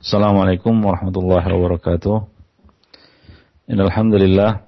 [0.00, 2.24] Assalamualaikum warahmatullahi wabarakatuh.
[3.68, 4.64] Innal hamdalillah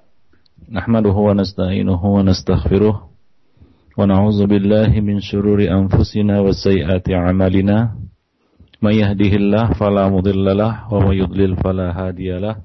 [0.69, 3.09] nahmaduhu wa nasta'inuhu wa nastaghfiruh
[3.97, 7.97] billahi min shururi anfusina wa sayyiati a'malina.
[8.77, 12.61] May yahdihillahu fala mudhillalah wa may yudlil fala hadiyalah.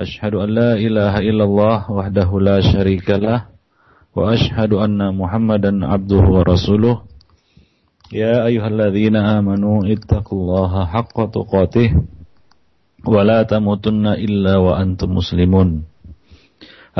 [0.00, 3.52] Ashhadu an la ilaha illallah wahdahu la syarikalah
[4.16, 7.04] wa ashhadu anna Muhammadan abduhu wa rasuluh.
[8.13, 11.89] يا أيها الذين آمنوا اتقوا الله حق تقاته
[13.07, 15.83] ولا تموتن إلا وأنتم مسلمون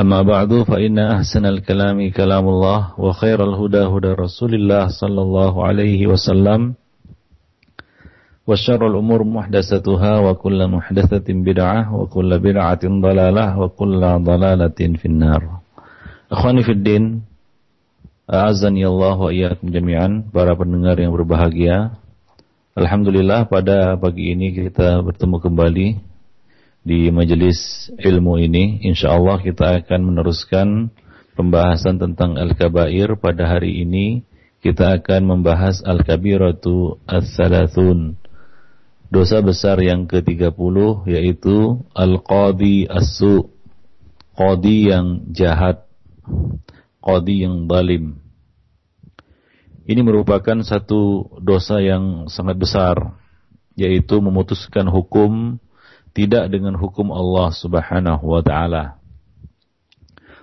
[0.00, 6.06] أما بعد فإن أحسن الكلام كلام الله وخير الهدى هدى رسول الله صلى الله عليه
[6.06, 6.74] وسلم
[8.46, 15.42] وشر الأمور محدثتها وكل محدثة بدعة وكل بدعة ضلالة وكل ضلالة في النار
[16.32, 17.22] أخواني في الدين
[18.27, 21.95] Azani Allah wa iyyakum jami'an para pendengar yang berbahagia.
[22.75, 25.87] Alhamdulillah pada pagi ini kita bertemu kembali
[26.83, 28.83] di majelis ilmu ini.
[28.83, 30.91] Insyaallah kita akan meneruskan
[31.39, 34.27] pembahasan tentang al-kabair pada hari ini.
[34.59, 38.19] Kita akan membahas al-kabiratu as-salathun.
[39.07, 43.47] Dosa besar yang ke-30 yaitu al-qadi as-su.
[44.35, 45.87] Qadi yang jahat
[47.07, 48.19] qadi yang zalim.
[49.87, 53.15] Ini merupakan satu dosa yang sangat besar,
[53.79, 55.63] yaitu memutuskan hukum
[56.11, 58.99] tidak dengan hukum Allah Subhanahu wa taala.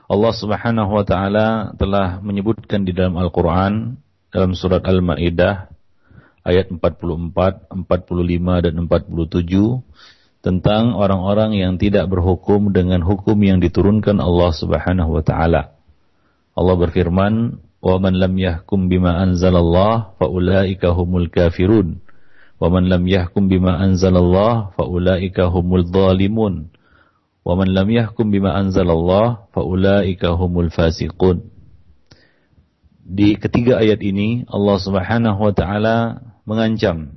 [0.09, 4.01] Allah Subhanahu wa taala telah menyebutkan di dalam Al-Qur'an
[4.33, 5.69] dalam surat Al-Maidah
[6.41, 7.29] ayat 44,
[7.69, 15.25] 45 dan 47 tentang orang-orang yang tidak berhukum dengan hukum yang diturunkan Allah Subhanahu wa
[15.25, 15.77] taala.
[16.56, 22.00] Allah berfirman, "Wa man lam yahkum bima anzalallah fa ulaika humul kafirun.
[22.56, 26.72] Wa man lam yahkum bima anzalallah fa ulaika humul zalimun.
[27.44, 31.44] Wa man lam yahkum bima anzalallah fa ulaika humul fasiqun."
[33.05, 37.12] Di ketiga ayat ini Allah Subhanahu wa taala mengancam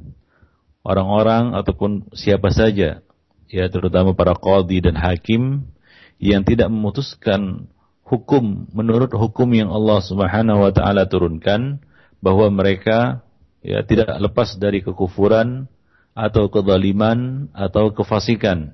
[0.83, 3.00] orang-orang ataupun siapa saja
[3.47, 5.72] ya terutama para qadhi dan hakim
[6.19, 7.72] yang tidak memutuskan
[8.07, 11.84] hukum menurut hukum yang Allah Subhanahu wa taala turunkan
[12.23, 13.22] bahwa mereka
[13.59, 15.68] ya tidak lepas dari kekufuran
[16.16, 18.73] atau kezaliman atau kefasikan.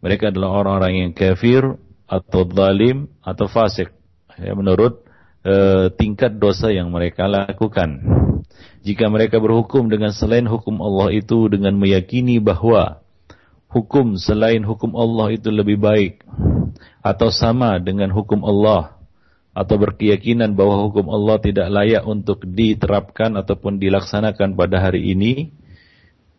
[0.00, 1.62] Mereka adalah orang-orang yang kafir
[2.06, 3.92] atau zalim atau fasik
[4.40, 5.04] ya menurut
[5.44, 7.98] e, tingkat dosa yang mereka lakukan.
[8.82, 13.02] Jika mereka berhukum dengan selain hukum Allah itu dengan meyakini bahwa
[13.70, 16.22] hukum selain hukum Allah itu lebih baik
[17.02, 18.94] atau sama dengan hukum Allah
[19.52, 25.52] atau berkeyakinan bahwa hukum Allah tidak layak untuk diterapkan ataupun dilaksanakan pada hari ini,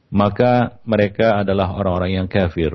[0.10, 2.74] maka mereka adalah orang-orang yang kafir.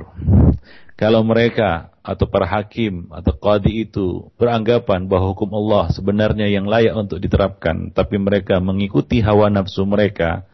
[0.99, 6.95] Kalau mereka atau para hakim atau qadi itu beranggapan bahwa hukum Allah sebenarnya yang layak
[6.95, 10.47] untuk diterapkan, tapi mereka mengikuti hawa nafsu mereka,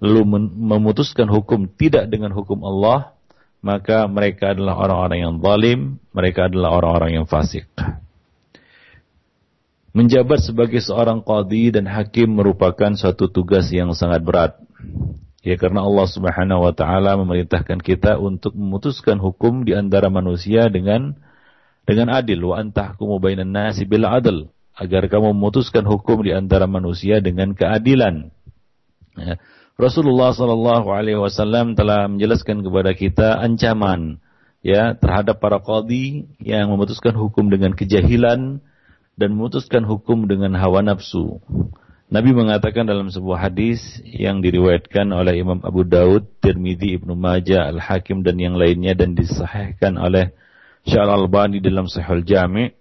[0.00, 3.16] lalu memutuskan hukum tidak dengan hukum Allah,
[3.60, 5.80] maka mereka adalah orang-orang yang zalim,
[6.16, 7.68] mereka adalah orang-orang yang fasik.
[9.90, 14.54] Menjabat sebagai seorang qadi dan hakim merupakan suatu tugas yang sangat berat.
[15.40, 21.16] Ya karena Allah Subhanahu wa taala memerintahkan kita untuk memutuskan hukum di antara manusia dengan
[21.88, 27.18] dengan adil wa antahkumu bainan nasi bil adl agar kamu memutuskan hukum di antara manusia
[27.18, 28.30] dengan keadilan.
[29.18, 29.36] Ya.
[29.80, 34.20] Rasulullah Shallallahu Alaihi Wasallam telah menjelaskan kepada kita ancaman
[34.60, 38.60] ya terhadap para qadi yang memutuskan hukum dengan kejahilan
[39.16, 41.40] dan memutuskan hukum dengan hawa nafsu.
[42.12, 48.20] Nabi mengatakan dalam sebuah hadis yang diriwayatkan oleh Imam Abu Daud, Tirmidzi, Ibnu Majah, Al-Hakim
[48.20, 50.34] dan yang lainnya dan disahihkan oleh
[50.84, 52.74] Syal Albani dalam Sahih Jami.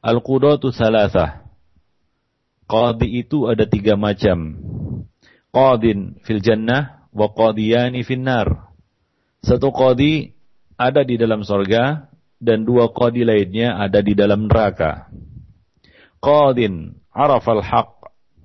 [0.00, 1.44] Al-Qudatu Salasah.
[2.70, 4.60] Qadi itu ada tiga macam
[5.52, 8.72] qadin fil jannah wa qadiyani fin nar.
[9.42, 10.34] Satu qadi
[10.78, 15.10] ada di dalam sorga dan dua qadi lainnya ada di dalam neraka.
[16.18, 17.98] Qadin arafal haq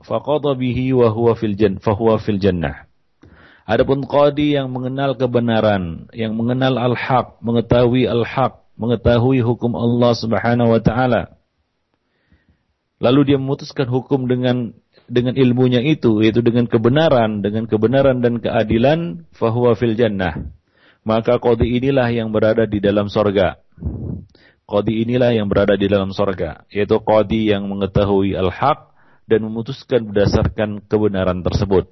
[0.05, 2.85] faqada bihi wa huwa fil jannah fahuwa fil jannah.
[3.63, 10.81] Adapun qadi yang mengenal kebenaran, yang mengenal al-haq, mengetahui al-haq, mengetahui hukum Allah Subhanahu wa
[10.83, 11.39] taala.
[12.99, 14.75] Lalu dia memutuskan hukum dengan
[15.07, 20.51] dengan ilmunya itu, yaitu dengan kebenaran, dengan kebenaran dan keadilan, fahuwa fil jannah.
[21.03, 23.59] Maka kodi inilah yang berada di dalam sorga.
[24.63, 28.93] Kodi inilah yang berada di dalam sorga, yaitu kodi yang mengetahui al-haq
[29.27, 31.91] dan memutuskan berdasarkan kebenaran tersebut.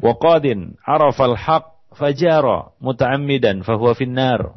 [0.00, 4.56] Wa qadin arafal haq fajara muta'ammidan fahuwa finnar.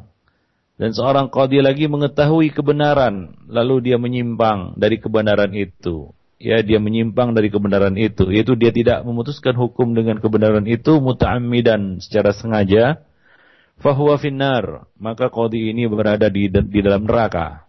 [0.74, 6.10] Dan seorang qadi lagi mengetahui kebenaran lalu dia menyimpang dari kebenaran itu.
[6.42, 12.02] Ya, dia menyimpang dari kebenaran itu, yaitu dia tidak memutuskan hukum dengan kebenaran itu muta'ammidan
[12.02, 13.00] secara sengaja.
[13.78, 17.66] Fahuwa finnar, maka qadi ini berada di, di dalam neraka.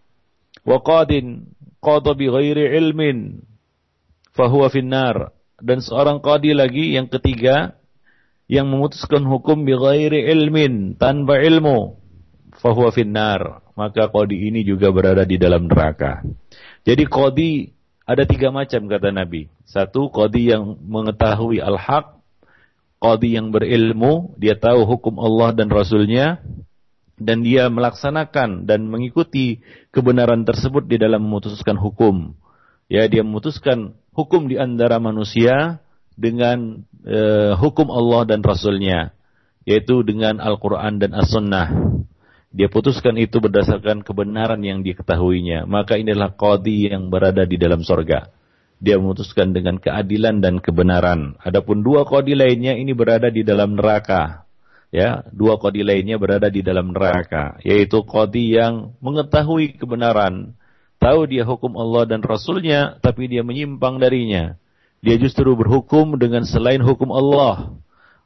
[0.62, 1.50] Wa qadin
[1.81, 3.41] qada bi ghairi ilmin
[4.33, 5.33] fahuwa finnar.
[5.62, 7.79] Dan seorang qadi lagi yang ketiga
[8.45, 11.97] yang memutuskan hukum bi ghairi ilmin, tanpa ilmu,
[12.59, 13.65] fahuwa finnar.
[13.73, 16.21] Maka qadi ini juga berada di dalam neraka.
[16.85, 17.75] Jadi qadi
[18.06, 19.50] ada tiga macam kata Nabi.
[19.66, 22.22] Satu, qadi yang mengetahui al-haq,
[23.02, 26.38] qadi yang berilmu, dia tahu hukum Allah dan Rasulnya,
[27.18, 32.38] dan dia melaksanakan dan mengikuti kebenaran tersebut di dalam memutuskan hukum.
[32.86, 35.81] Ya, dia memutuskan hukum di antara manusia
[36.13, 39.18] dengan uh, hukum Allah dan Rasulnya,
[39.66, 41.74] yaitu dengan Al-Quran dan As-Sunnah.
[42.56, 45.68] Dia putuskan itu berdasarkan kebenaran yang diketahuinya.
[45.68, 48.31] Maka inilah qadi yang berada di dalam sorga.
[48.80, 51.36] Dia memutuskan dengan keadilan dan kebenaran.
[51.44, 54.48] Adapun dua qadi lainnya ini berada di dalam neraka.
[54.96, 60.56] Ya, dua qadi lainnya berada di dalam neraka, yaitu qadi yang mengetahui kebenaran,
[61.04, 64.56] tahu dia hukum Allah dan Rasulnya, tapi dia menyimpang darinya
[65.06, 67.78] dia justru berhukum dengan selain hukum Allah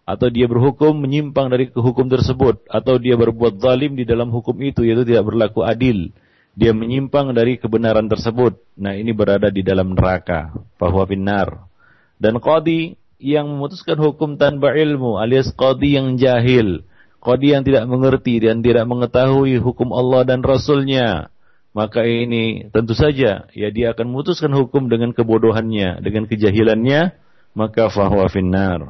[0.09, 2.65] atau dia berhukum menyimpang dari hukum tersebut.
[2.65, 6.09] Atau dia berbuat zalim di dalam hukum itu yaitu tidak berlaku adil.
[6.57, 8.57] Dia menyimpang dari kebenaran tersebut.
[8.73, 10.49] Nah ini berada di dalam neraka.
[10.81, 11.69] Bahwa finnar.
[12.17, 16.81] Dan qadi yang memutuskan hukum tanpa ilmu alias qadi yang jahil.
[17.21, 21.29] Qadi yang tidak mengerti dan tidak mengetahui hukum Allah dan Rasulnya.
[21.69, 27.13] Maka ini tentu saja ya dia akan memutuskan hukum dengan kebodohannya, dengan kejahilannya,
[27.53, 28.89] maka fahuwa finnar.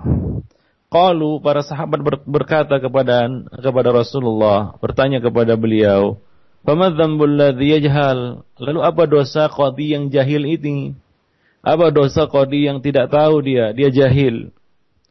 [0.89, 3.29] Qalu para sahabat berkata kepada
[3.61, 6.17] kepada Rasulullah, bertanya kepada beliau,
[6.65, 10.97] "Famadzambul ladzi yajhal?" Lalu apa dosa qadi yang jahil ini?
[11.61, 14.49] Apa dosa qadi yang tidak tahu dia, dia jahil?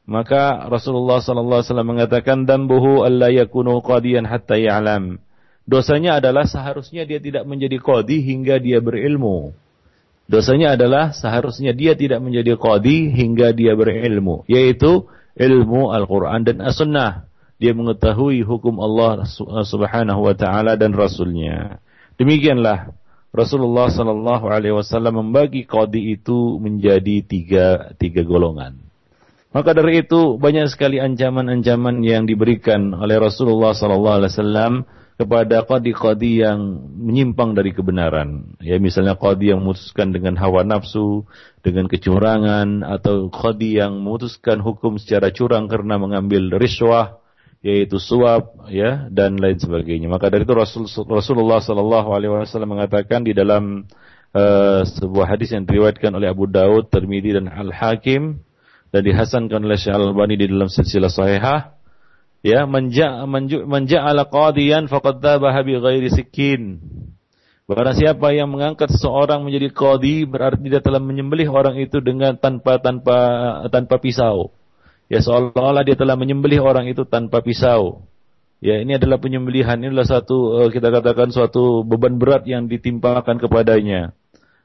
[0.03, 5.23] Maka Rasulullah sallallahu alaihi wasallam mengatakan, "Dambuhu alla yakunu qadiyan hatta ya'lam."
[5.63, 9.55] Dosanya adalah seharusnya dia tidak menjadi qadi hingga dia berilmu.
[10.27, 15.07] Dosanya adalah seharusnya dia tidak menjadi qadi hingga dia berilmu, yaitu
[15.38, 17.31] ilmu Al-Quran dan As-Sunnah.
[17.58, 19.26] Dia mengetahui hukum Allah
[19.67, 21.82] Subhanahu wa taala dan rasulnya.
[22.14, 22.94] Demikianlah
[23.35, 27.67] Rasulullah sallallahu alaihi wasallam membagi qadi itu menjadi tiga
[27.99, 28.79] tiga golongan.
[29.50, 34.73] Maka dari itu banyak sekali ancaman-ancaman yang diberikan oleh Rasulullah sallallahu alaihi wasallam
[35.19, 38.55] kepada qadi-qadi yang menyimpang dari kebenaran.
[38.62, 41.26] Ya misalnya qadi yang memutuskan dengan hawa nafsu,
[41.67, 47.19] dengan kecurangan atau qadi yang memutuskan hukum secara curang karena mengambil riswah
[47.59, 50.06] yaitu suap ya dan lain sebagainya.
[50.06, 53.91] Maka dari itu Rasul, Rasulullah sallallahu alaihi wasallam mengatakan di dalam
[54.31, 58.38] uh, sebuah hadis yang diriwayatkan oleh Abu Daud, Tirmidzi dan Al Hakim
[58.94, 61.78] dan dihasankan oleh Syekh Al Albani di dalam silsilah sahihah
[62.43, 63.26] ya manja
[63.64, 66.82] menja'ala qadiyan faqad dhabaha bi ghairi sikin.
[67.69, 72.81] Barang siapa yang mengangkat seseorang menjadi qadi berarti dia telah menyembelih orang itu dengan tanpa
[72.81, 73.19] tanpa
[73.69, 74.56] tanpa pisau.
[75.12, 78.08] Ya seolah-olah dia telah menyembelih orang itu tanpa pisau.
[78.64, 83.37] Ya ini adalah penyembelihan ini adalah satu eh, kita katakan suatu beban berat yang ditimpakan
[83.37, 84.16] kepadanya.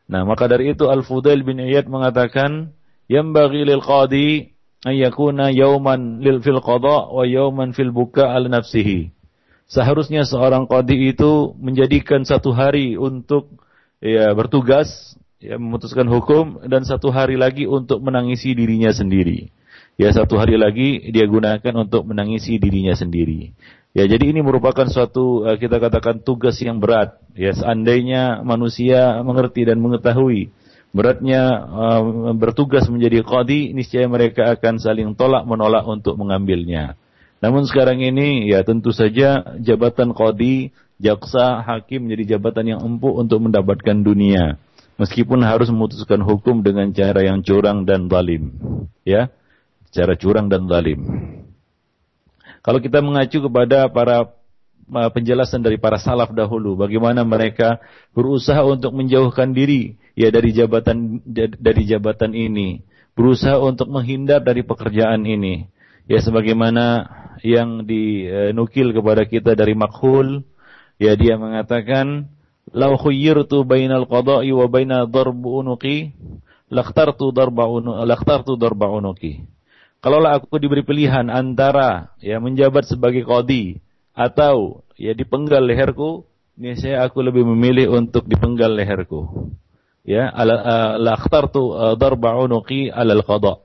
[0.08, 2.76] Nah, maka dari itu Al-Fudail bin Iyad mengatakan,
[3.08, 4.53] yang bagi lil qadi
[4.84, 9.12] ayakuna yauman lil fil qada wa yauman fil buka al nafsihi.
[9.68, 13.50] Seharusnya seorang qadi itu menjadikan satu hari untuk
[14.04, 19.50] ya bertugas ya memutuskan hukum dan satu hari lagi untuk menangisi dirinya sendiri.
[19.96, 23.56] Ya satu hari lagi dia gunakan untuk menangisi dirinya sendiri.
[23.94, 27.18] Ya jadi ini merupakan suatu eh, kita katakan tugas yang berat.
[27.38, 30.50] Ya seandainya manusia mengerti dan mengetahui
[30.94, 36.96] beratnya uh, bertugas menjadi qadi, niscaya mereka akan saling tolak menolak untuk mengambilnya.
[37.44, 40.72] Namun sekarang ini ya tentu saja jabatan qadi,
[41.02, 44.62] jaksa, hakim menjadi jabatan yang empuk untuk mendapatkan dunia.
[44.96, 48.54] Meskipun harus memutuskan hukum dengan cara yang curang dan zalim.
[49.04, 49.34] Ya,
[49.90, 51.02] cara curang dan zalim.
[52.64, 54.32] Kalau kita mengacu kepada para
[54.88, 57.80] penjelasan dari para salaf dahulu bagaimana mereka
[58.16, 61.22] berusaha untuk menjauhkan diri ya dari jabatan
[61.60, 62.82] dari jabatan ini.
[63.14, 65.70] Berusaha untuk menghindar dari pekerjaan ini.
[66.10, 67.06] Ya sebagaimana
[67.46, 70.42] yang dinukil kepada kita dari makhul.
[70.98, 72.30] Ya dia mengatakan
[72.72, 76.14] lau khuyyirtu bainal qada'i wa baina darbu unuqi
[76.74, 79.46] laqtartu darba unuqi laqtartu darba unuqi.
[80.04, 83.80] Kalaulah aku diberi pilihan antara ya menjabat sebagai kodi
[84.12, 86.28] atau ya dipenggal leherku,
[86.78, 89.50] saya aku lebih memilih untuk dipenggal leherku.
[90.04, 93.64] Ya, la akhtartu darba unuqi alal qada.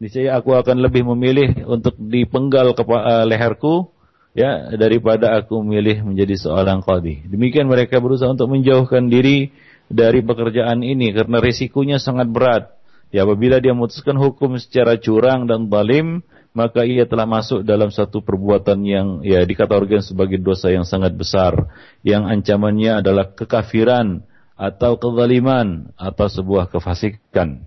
[0.00, 2.82] Niscaya aku akan lebih memilih untuk dipenggal ke
[3.28, 3.92] leherku
[4.32, 7.28] ya daripada aku memilih menjadi seorang qadi.
[7.28, 9.52] Demikian mereka berusaha untuk menjauhkan diri
[9.92, 12.72] dari pekerjaan ini karena risikonya sangat berat.
[13.14, 16.24] Ya apabila dia memutuskan hukum secara curang dan zalim,
[16.56, 21.70] maka ia telah masuk dalam satu perbuatan yang ya dikategorikan sebagai dosa yang sangat besar,
[22.02, 27.66] yang ancamannya adalah kekafiran atau kezaliman atau sebuah kefasikan.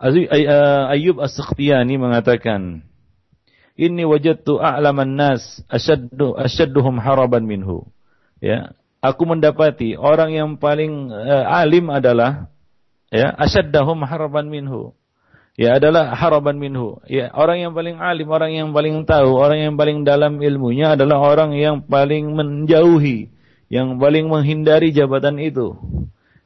[0.00, 2.84] Ayub As-Sakhtiyani mengatakan,
[3.76, 7.88] "Inni wajadtu a'laman nas ashaddu ashadduhum haraban minhu."
[8.42, 12.48] Ya, aku mendapati orang yang paling uh, alim adalah
[13.12, 14.96] ya asyaddahum haraban minhu
[15.60, 19.74] ya adalah haraban minhu ya orang yang paling alim orang yang paling tahu orang yang
[19.76, 23.28] paling dalam ilmunya adalah orang yang paling menjauhi
[23.74, 25.74] yang paling menghindari jabatan itu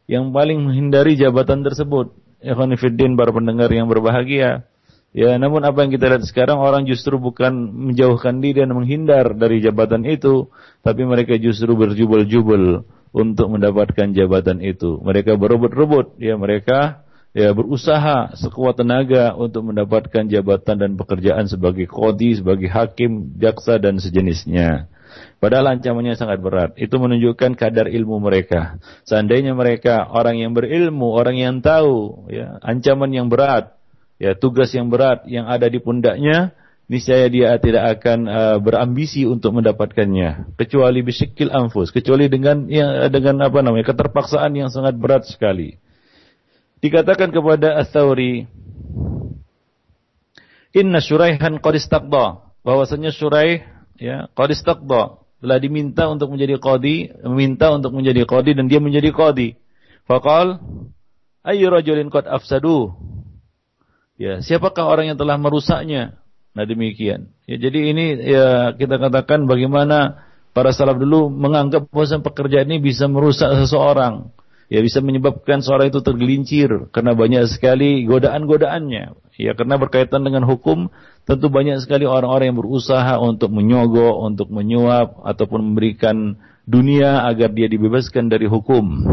[0.08, 4.64] yang paling menghindari jabatan tersebut ikhwan fillah para pendengar yang berbahagia
[5.12, 7.52] ya namun apa yang kita lihat sekarang orang justru bukan
[7.92, 10.48] menjauhkan diri dan menghindar dari jabatan itu
[10.80, 15.00] tapi mereka justru berjubel-jubel untuk mendapatkan jabatan itu.
[15.00, 17.04] Mereka berebut-rebut, ya mereka
[17.36, 24.00] ya berusaha sekuat tenaga untuk mendapatkan jabatan dan pekerjaan sebagai kodi, sebagai hakim, jaksa dan
[24.00, 24.88] sejenisnya.
[25.38, 26.74] Padahal ancamannya sangat berat.
[26.74, 28.82] Itu menunjukkan kadar ilmu mereka.
[29.06, 33.78] Seandainya mereka orang yang berilmu, orang yang tahu, ya, ancaman yang berat,
[34.18, 39.60] ya, tugas yang berat yang ada di pundaknya, niscaya dia tidak akan uh, berambisi untuk
[39.60, 45.76] mendapatkannya kecuali bisikil anfus kecuali dengan ya, dengan apa namanya keterpaksaan yang sangat berat sekali
[46.80, 48.48] dikatakan kepada Ats-Tsauri
[50.72, 53.68] inna syuraihan qad istaqda bahwasanya syuraih
[54.00, 54.48] ya qad
[55.38, 59.54] telah diminta untuk menjadi qadi meminta untuk menjadi qadi dan dia menjadi qadi
[60.06, 60.58] faqal
[61.46, 62.94] ayyu rajulin qad afsadu
[64.18, 66.18] ya siapakah orang yang telah merusaknya
[66.58, 67.30] Nah demikian.
[67.46, 73.06] Ya, jadi ini ya kita katakan bagaimana para salaf dulu menganggap bahwa pekerjaan ini bisa
[73.06, 74.34] merusak seseorang.
[74.68, 79.16] Ya bisa menyebabkan seorang itu tergelincir karena banyak sekali godaan-godaannya.
[79.40, 80.92] Ya karena berkaitan dengan hukum
[81.24, 86.36] tentu banyak sekali orang-orang yang berusaha untuk menyogok, untuk menyuap ataupun memberikan
[86.68, 89.08] dunia agar dia dibebaskan dari hukum.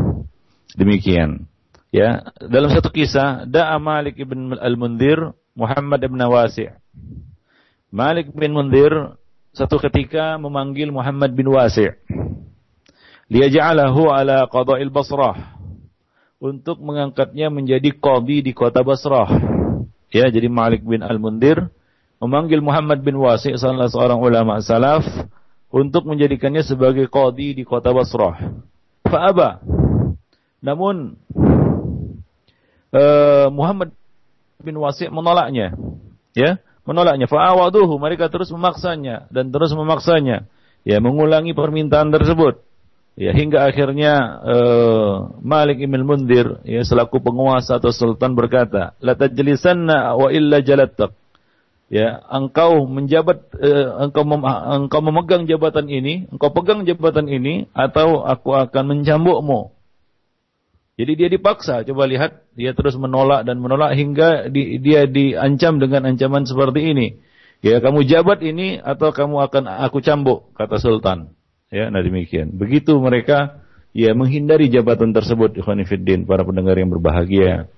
[0.75, 1.47] Demikian.
[1.95, 6.67] Ya, dalam satu kisah, da'a Malik ibn al-Mundir Muhammad ibn Wasi'
[7.95, 9.15] Malik bin Mundir
[9.55, 11.95] satu ketika memanggil Muhammad bin Wasi'
[13.29, 15.57] liyaj'alahu ala qada'il Basrah
[16.37, 19.29] untuk mengangkatnya menjadi qadi di kota Basrah.
[20.13, 21.73] Ya, jadi Malik bin Al-Mundir
[22.21, 25.03] memanggil Muhammad bin Wasi' salah seorang ulama salaf
[25.73, 28.61] untuk menjadikannya sebagai qadi di kota Basrah.
[29.05, 29.61] Fa'aba.
[30.63, 31.19] Namun
[32.95, 33.93] uh, Muhammad
[34.61, 35.77] bin Wasi' menolaknya.
[36.35, 37.29] Ya, menolaknya.
[37.29, 40.47] Fa'awaduhu, mereka terus memaksanya dan terus memaksanya.
[40.85, 42.64] Ya, mengulangi permintaan tersebut.
[43.15, 50.19] Ya, hingga akhirnya uh, Malik ibn Mundir ya selaku penguasa atau sultan berkata, "La tajlisanna
[50.19, 51.15] wa illa jalattak."
[51.87, 58.19] Ya, engkau menjabat uh, engkau mem engkau memegang jabatan ini, engkau pegang jabatan ini atau
[58.19, 59.71] aku akan mencambukmu.
[60.95, 66.07] Jadi dia dipaksa, coba lihat, dia terus menolak dan menolak hingga di, dia diancam dengan
[66.07, 67.07] ancaman seperti ini.
[67.59, 71.34] Ya, kamu jabat ini atau kamu akan aku cambuk, kata sultan.
[71.73, 72.53] Ya, nah demikian.
[72.53, 77.71] Begitu mereka ya menghindari jabatan tersebut, ikhwanifiddin, para pendengar yang berbahagia.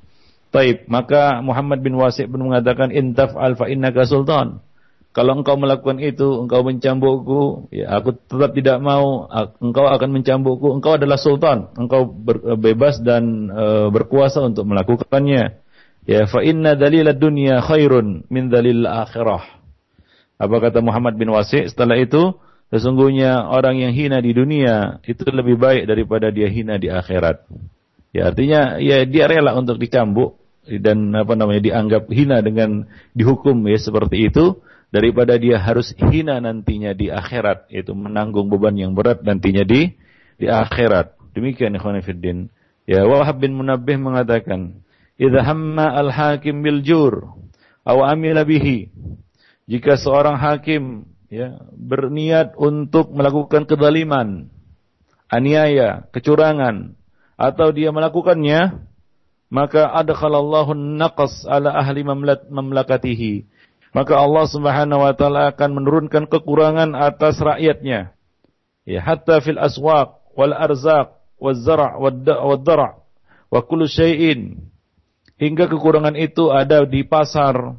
[0.49, 4.63] Taib, maka Muhammad bin Wasi' pun mengatakan intaf alfa innaka sultan.
[5.11, 9.25] Kalau engkau melakukan itu, engkau mencambukku, ya aku tetap tidak mau,
[9.57, 15.57] engkau akan mencambukku, engkau adalah sultan, engkau ber, bebas dan e, berkuasa untuk melakukannya.
[16.05, 19.41] Ya, fa inna dalil dunya khairun min dalil akhirah.
[20.37, 22.37] Apa kata Muhammad bin Wasi' setelah itu?
[22.67, 27.47] Sesungguhnya orang yang hina di dunia itu lebih baik daripada dia hina di akhirat.
[28.11, 30.35] Ya artinya ya dia rela untuk dicambuk
[30.67, 34.59] dan apa namanya dianggap hina dengan dihukum ya seperti itu
[34.91, 39.95] daripada dia harus hina nantinya di akhirat yaitu menanggung beban yang berat nantinya di
[40.35, 41.15] di akhirat.
[41.31, 42.51] Demikian ikhwan fillah.
[42.83, 44.83] Ya Wahab bin Munabbih mengatakan
[45.15, 47.31] idza hamma al hakim bil jur
[47.87, 48.91] aw amila bihi.
[49.67, 54.47] Jika seorang hakim ya berniat untuk melakukan kezaliman
[55.27, 56.95] aniaya kecurangan
[57.35, 58.87] atau dia melakukannya
[59.47, 62.03] maka adkhalallahu naqas ala ahli
[62.47, 63.47] mamlakatihi
[63.97, 68.13] maka Allah Subhanahu wa taala akan menurunkan kekurangan atas rakyatnya.
[68.85, 72.21] Ya, hatta fil aswaq wal arzaq wal zara' wad
[72.61, 73.01] dara'
[73.49, 74.69] wa kullu syai'in.
[75.41, 77.77] Hingga kekurangan itu ada di pasar,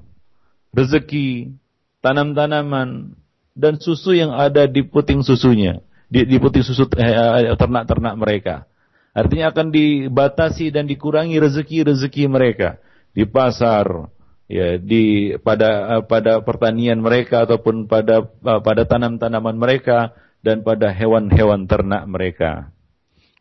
[0.75, 1.55] rezeki,
[2.03, 3.15] tanam-tanaman
[3.59, 8.71] dan susu yang ada di puting susunya, di, di puting susu eh, ternak-ternak mereka.
[9.11, 12.79] Artinya akan dibatasi dan dikurangi rezeki-rezeki mereka
[13.11, 14.07] di pasar,
[14.47, 18.23] ya di pada pada pertanian mereka ataupun pada
[18.63, 22.71] pada tanam-tanaman mereka dan pada hewan-hewan ternak mereka.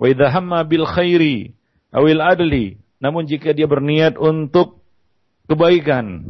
[0.02, 1.54] Wa idza hamma bil khairi
[1.94, 4.82] awil adli, namun jika dia berniat untuk
[5.46, 6.26] kebaikan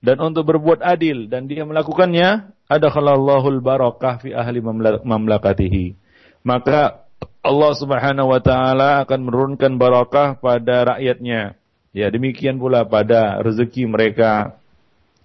[0.00, 4.64] dan untuk berbuat adil dan dia melakukannya, ada khalallahul barakah fi ahli
[5.04, 5.96] mamlakatihi.
[6.44, 7.04] Maka
[7.44, 14.62] Allah Subhanahu wa taala akan menurunkan barakah pada rakyatnya Ya demikian pula pada rezeki mereka,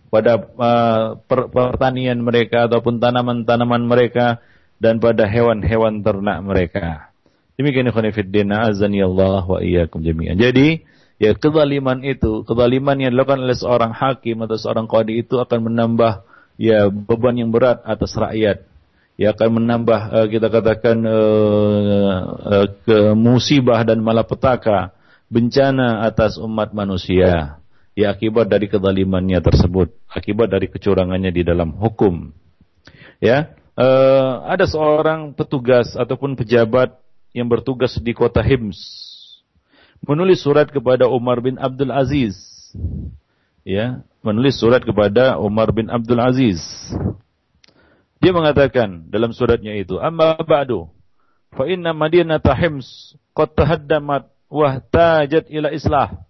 [0.10, 4.41] pada uh, per pertanian mereka ataupun tanaman-tanaman mereka
[4.82, 7.13] dan pada hewan-hewan ternak mereka.
[7.55, 10.41] Demikian ikhwan fillah azani Allah wa iyyakum jami'an.
[10.41, 10.82] Jadi
[11.22, 16.27] ya kezaliman itu, kezaliman yang dilakukan oleh seorang hakim atau seorang qadi itu akan menambah
[16.60, 18.67] ya beban yang berat atas rakyat.
[19.15, 24.91] Ya akan menambah uh, kita katakan uh, uh, ke musibah dan malapetaka
[25.31, 27.63] bencana atas umat manusia
[27.95, 32.36] ya akibat dari kezalimannya tersebut, akibat dari kecurangannya di dalam hukum.
[33.24, 37.00] Ya, uh, ada seorang petugas ataupun pejabat
[37.31, 39.05] yang bertugas di kota Hims
[40.03, 42.35] menulis surat kepada Umar bin Abdul Aziz.
[43.63, 46.59] Ya, menulis surat kepada Umar bin Abdul Aziz.
[48.19, 50.89] Dia mengatakan dalam suratnya itu, "Amma ba'du,
[51.55, 56.23] fa inna Madinata Hims qad tahaddamat wahtajat ila islah.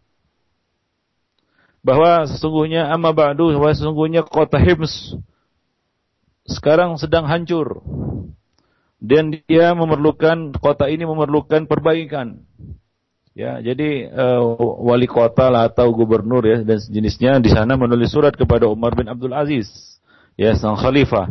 [1.85, 5.13] Bahwa sesungguhnya amma ba'du bahwa sesungguhnya kota Hims
[6.49, 7.85] sekarang sedang hancur.
[8.97, 12.41] Dan dia memerlukan kota ini memerlukan perbaikan.
[13.35, 18.31] Ya, jadi uh, wali kota lah atau gubernur ya dan sejenisnya di sana menulis surat
[18.31, 19.67] kepada Umar bin Abdul Aziz,
[20.39, 21.27] ya sang khalifah,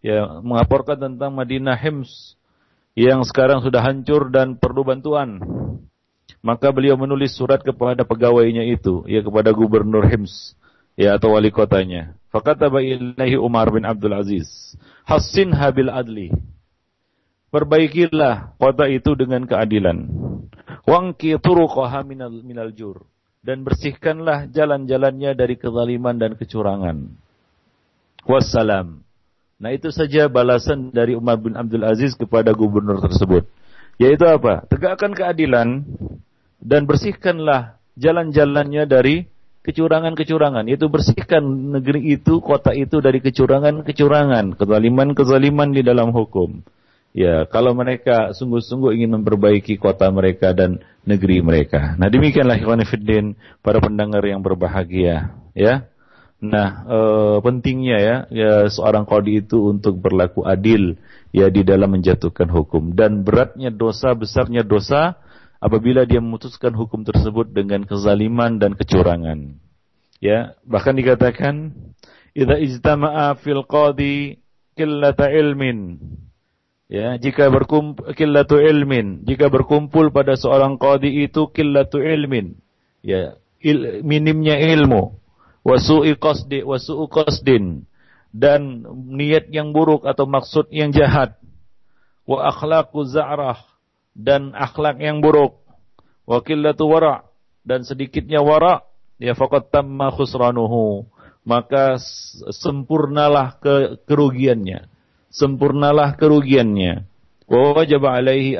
[0.00, 2.40] ya mengaporkan tentang Madinah Hims
[2.96, 5.44] yang sekarang sudah hancur dan perlu bantuan.
[6.40, 10.56] Maka beliau menulis surat kepada pegawainya itu, ya kepada gubernur Hims,
[10.96, 12.16] ya atau wali kotanya.
[12.32, 14.48] Fakataba ilaihi Umar bin Abdul Aziz,
[15.04, 16.32] Hassin habil adli.
[17.56, 20.04] Perbaikilah kota itu dengan keadilan.
[20.84, 23.08] Wangki turuqaha minal, minal jur.
[23.40, 27.16] Dan bersihkanlah jalan-jalannya dari kezaliman dan kecurangan.
[28.28, 29.00] Wassalam.
[29.56, 33.48] Nah itu saja balasan dari Umar bin Abdul Aziz kepada gubernur tersebut.
[33.96, 34.68] Yaitu apa?
[34.68, 35.80] Tegakkan keadilan
[36.60, 39.32] dan bersihkanlah jalan-jalannya dari
[39.64, 40.68] kecurangan-kecurangan.
[40.68, 46.60] Itu bersihkan negeri itu, kota itu dari kecurangan-kecurangan, kezaliman-kezaliman di dalam hukum.
[47.16, 51.96] Ya, kalau mereka sungguh-sungguh ingin memperbaiki kota mereka dan negeri mereka.
[51.96, 52.84] Nah, demikianlah ikhwan
[53.64, 55.88] para pendengar yang berbahagia, ya.
[56.36, 56.98] Nah, e,
[57.40, 61.00] pentingnya ya, ya seorang kodi itu untuk berlaku adil
[61.32, 65.16] ya di dalam menjatuhkan hukum dan beratnya dosa, besarnya dosa
[65.56, 69.56] apabila dia memutuskan hukum tersebut dengan kezaliman dan kecurangan.
[70.20, 71.72] Ya, bahkan dikatakan
[72.36, 74.36] idza ijtama'a fil qadi
[74.76, 75.96] qillata ilmin.
[76.86, 82.54] Ya, jika berkumpul qillatu ilmin, jika berkumpul pada seorang qadi itu qillatu ilmin.
[83.02, 85.18] Ya, il, minimnya ilmu,
[85.66, 87.90] wasu'i qasdi wasu'u qasdin.
[88.30, 91.34] Dan niat yang buruk atau maksud yang jahat.
[92.22, 93.58] Wa akhlaqu za'rah.
[94.14, 95.58] Dan akhlak yang buruk.
[96.28, 97.26] Wa qillatu wara.
[97.66, 98.84] Dan sedikitnya wara
[99.16, 101.08] ya faqad tamma khusranuhu.
[101.48, 101.96] Maka
[102.52, 104.95] sempurnalah ke kerugiannya
[105.36, 107.04] sempurnalah kerugiannya.
[107.46, 108.56] Wa wajib alaihi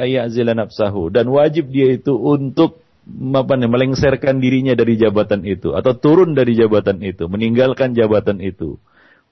[0.52, 1.08] nafsahu.
[1.10, 5.72] Dan wajib dia itu untuk apa nih, melengsarkan dirinya dari jabatan itu.
[5.72, 8.76] Atau turun dari jabatan itu, meninggalkan jabatan itu.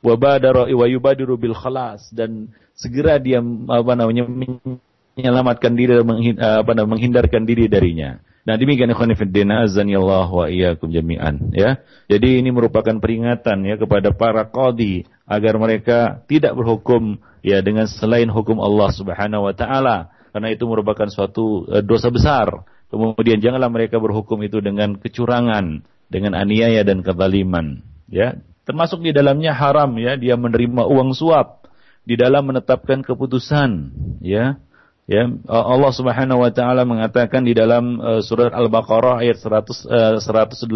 [0.01, 2.09] Bil khalas.
[2.11, 3.39] Dan segera dia
[3.71, 8.19] apa namanya menyelamatkan diri dan menghindarkan diri darinya.
[8.45, 11.81] Nah demikian ikhwan fillah azani Allah wa iyyakum jami'an ya.
[12.13, 18.29] Jadi ini merupakan peringatan ya kepada para qadi agar mereka tidak berhukum ya dengan selain
[18.29, 22.69] hukum Allah Subhanahu wa taala karena itu merupakan suatu uh, dosa besar.
[22.93, 27.81] Kemudian janganlah mereka berhukum itu dengan kecurangan, dengan aniaya dan kezaliman
[28.13, 28.37] ya.
[28.69, 31.65] Termasuk di dalamnya haram ya dia menerima uang suap
[32.05, 34.61] di dalam menetapkan keputusan ya
[35.05, 40.73] Ya, Allah Subhanahu wa taala mengatakan di dalam uh, surat Al-Baqarah ayat 100 uh, 188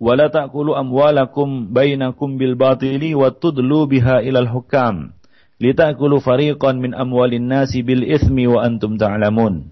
[0.00, 5.12] wala ta'kulu amwalakum bainakum bil batili wa tudlu biha ilal hukam
[5.60, 9.70] litakulu fariqan min amwalin nasi bil ismi wa antum ta'lamun.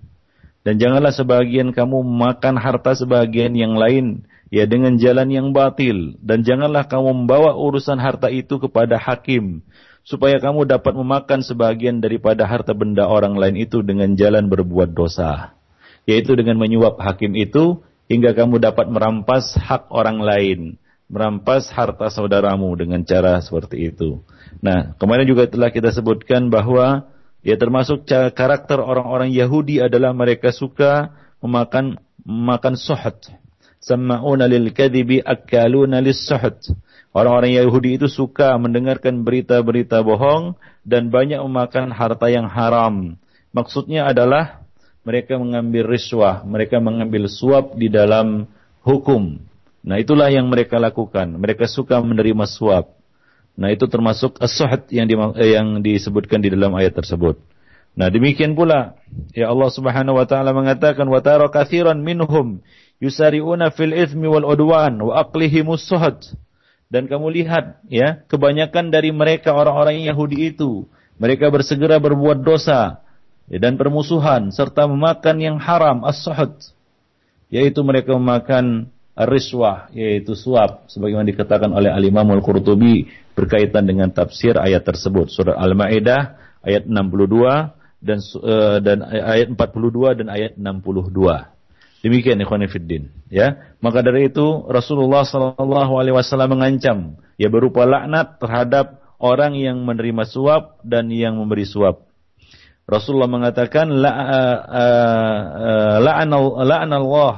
[0.63, 6.15] Dan janganlah sebagian kamu makan harta sebagian yang lain ya dengan jalan yang batil.
[6.23, 9.67] Dan janganlah kamu membawa urusan harta itu kepada hakim
[10.03, 15.55] supaya kamu dapat memakan sebagian daripada harta benda orang lain itu dengan jalan berbuat dosa
[16.07, 20.61] yaitu dengan menyuap hakim itu hingga kamu dapat merampas hak orang lain,
[21.07, 24.21] merampas harta saudaramu dengan cara seperti itu.
[24.61, 27.09] Nah, kemarin juga telah kita sebutkan bahwa
[27.41, 33.19] ya termasuk karakter orang-orang Yahudi adalah mereka suka memakan memakan suhud.
[33.83, 36.31] Sama'una lil kadhibi akaluna lis.
[37.13, 43.21] Orang-orang Yahudi itu suka mendengarkan berita-berita bohong dan banyak memakan harta yang haram.
[43.53, 44.65] Maksudnya adalah
[45.05, 48.49] mereka mengambil riswah, mereka mengambil suap di dalam
[48.81, 49.45] hukum.
[49.85, 51.37] Nah, itulah yang mereka lakukan.
[51.37, 52.97] Mereka suka menerima suap.
[53.61, 54.57] Nah, itu termasuk as
[54.89, 57.37] yang, di, eh, yang disebutkan di dalam ayat tersebut.
[57.93, 58.97] Nah, demikian pula
[59.37, 62.65] ya Allah Subhanahu wa taala mengatakan wa tara katsiran minhum
[63.05, 66.25] yusari'una fil itsmi wal udwan wa aqlihimus suhud.
[66.93, 70.85] Dan kamu lihat ya, kebanyakan dari mereka orang-orang Yahudi itu
[71.17, 73.01] mereka bersegera berbuat dosa
[73.49, 76.53] ya, dan permusuhan serta memakan yang haram as-suhud
[77.49, 84.85] yaitu mereka memakan riswah yaitu suap sebagaimana dikatakan oleh Al-Imam Al-Qurtubi berkaitan dengan tafsir ayat
[84.85, 85.33] tersebut.
[85.33, 91.52] Surah Al-Maidah ayat 62 dan uh, dan ayat 42 dan ayat 62
[92.03, 98.43] demikian ikhwan fillah ya maka dari itu Rasulullah sallallahu alaihi wasallam mengancam ya berupa laknat
[98.43, 102.13] terhadap orang yang menerima suap dan yang memberi suap
[102.83, 103.89] Rasulullah mengatakan
[106.03, 107.35] la'anallah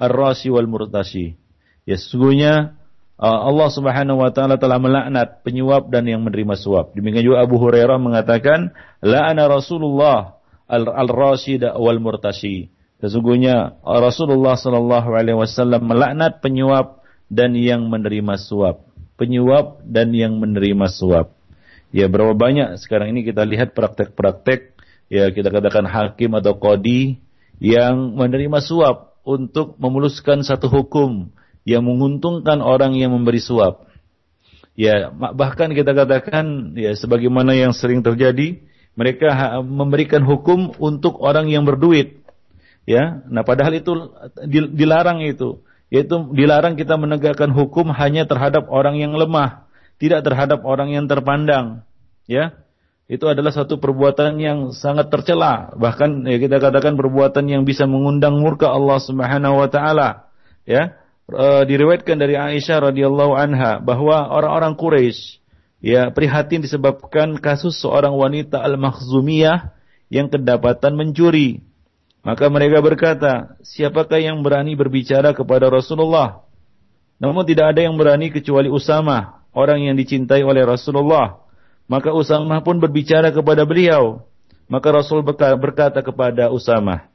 [0.00, 1.38] ar-rasi wal murtasi.
[1.86, 2.74] Ya sesungguhnya
[3.20, 6.96] Allah Subhanahu wa taala telah melaknat penyuap dan yang menerima suap.
[6.96, 8.72] Demikian juga Abu Hurairah mengatakan
[9.04, 12.72] la'ana Rasulullah al-rasi wal murtasi.
[13.00, 17.00] Sesungguhnya Rasulullah sallallahu alaihi wasallam melaknat penyuap
[17.32, 18.84] dan yang menerima suap.
[19.16, 21.36] Penyuap dan yang menerima suap.
[21.90, 24.78] Ya berapa banyak sekarang ini kita lihat praktek-praktek
[25.10, 27.18] ya kita katakan hakim atau kodi
[27.58, 31.28] yang menerima suap untuk memuluskan satu hukum
[31.68, 33.90] yang menguntungkan orang yang memberi suap.
[34.78, 38.64] Ya, bahkan kita katakan ya sebagaimana yang sering terjadi,
[38.96, 42.19] mereka memberikan hukum untuk orang yang berduit.
[42.88, 43.92] Ya, nah padahal itu
[44.50, 45.62] dilarang itu,
[45.92, 49.68] yaitu dilarang kita menegakkan hukum hanya terhadap orang yang lemah,
[50.00, 51.86] tidak terhadap orang yang terpandang.
[52.26, 52.60] Ya,
[53.10, 55.74] itu adalah satu perbuatan yang sangat tercela.
[55.74, 60.30] Bahkan ya kita katakan perbuatan yang bisa mengundang murka Allah Subhanahu wa taala.
[60.62, 60.94] Ya
[61.26, 65.42] e, diriwayatkan dari Aisyah radhiyallahu anha bahwa orang-orang Quraisy
[65.82, 69.74] ya prihatin disebabkan kasus seorang wanita al-Makhzumiyah
[70.06, 71.66] yang kedapatan mencuri
[72.20, 76.44] maka mereka berkata siapakah yang berani berbicara kepada Rasulullah
[77.20, 81.40] namun tidak ada yang berani kecuali Usama orang yang dicintai oleh Rasulullah
[81.90, 84.22] maka Usamah pun berbicara kepada beliau.
[84.70, 87.10] Maka Rasul berkata kepada Usamah,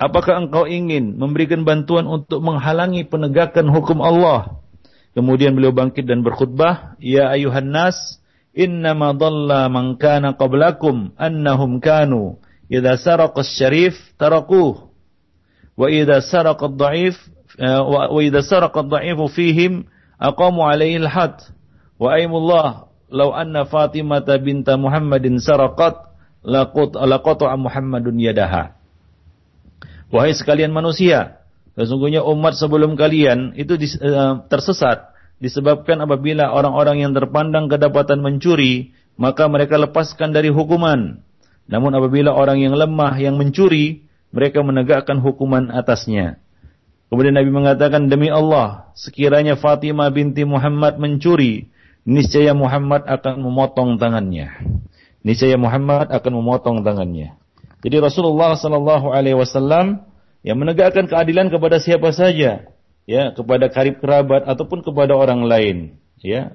[0.00, 4.56] Apakah engkau ingin memberikan bantuan untuk menghalangi penegakan hukum Allah?
[5.12, 8.16] Kemudian beliau bangkit dan berkhutbah, Ya ayuhan nas,
[8.56, 12.40] innama dhalla man kana qablakum annahum kanu
[12.70, 14.88] idza saraqa syarif tarakuh
[15.74, 17.18] wa idza saraqa ad-dha'if
[17.58, 19.90] eh, wa idza saraqa ad-dha'ifu fihim
[20.22, 21.42] aqamu alaihi al-had
[21.98, 25.98] wa aimullah "Lau anna Fatimah binta Muhammadin saraqat
[26.46, 28.78] laqut laqata Muhammadun yadaha."
[30.10, 31.42] Wahai sekalian manusia,
[31.74, 39.46] sesungguhnya umat sebelum kalian itu uh, tersesat disebabkan apabila orang-orang yang terpandang kedapatan mencuri, maka
[39.46, 41.22] mereka lepaskan dari hukuman.
[41.70, 46.42] Namun apabila orang yang lemah yang mencuri, mereka menegakkan hukuman atasnya.
[47.10, 51.70] Kemudian Nabi mengatakan, demi Allah, sekiranya Fatimah binti Muhammad mencuri,
[52.02, 54.50] niscaya Muhammad akan memotong tangannya.
[55.22, 57.38] Niscaya Muhammad akan memotong tangannya.
[57.80, 60.06] Jadi Rasulullah Sallallahu Alaihi Wasallam
[60.46, 62.66] yang menegakkan keadilan kepada siapa saja,
[63.04, 65.76] ya kepada karib kerabat ataupun kepada orang lain,
[66.20, 66.54] ya.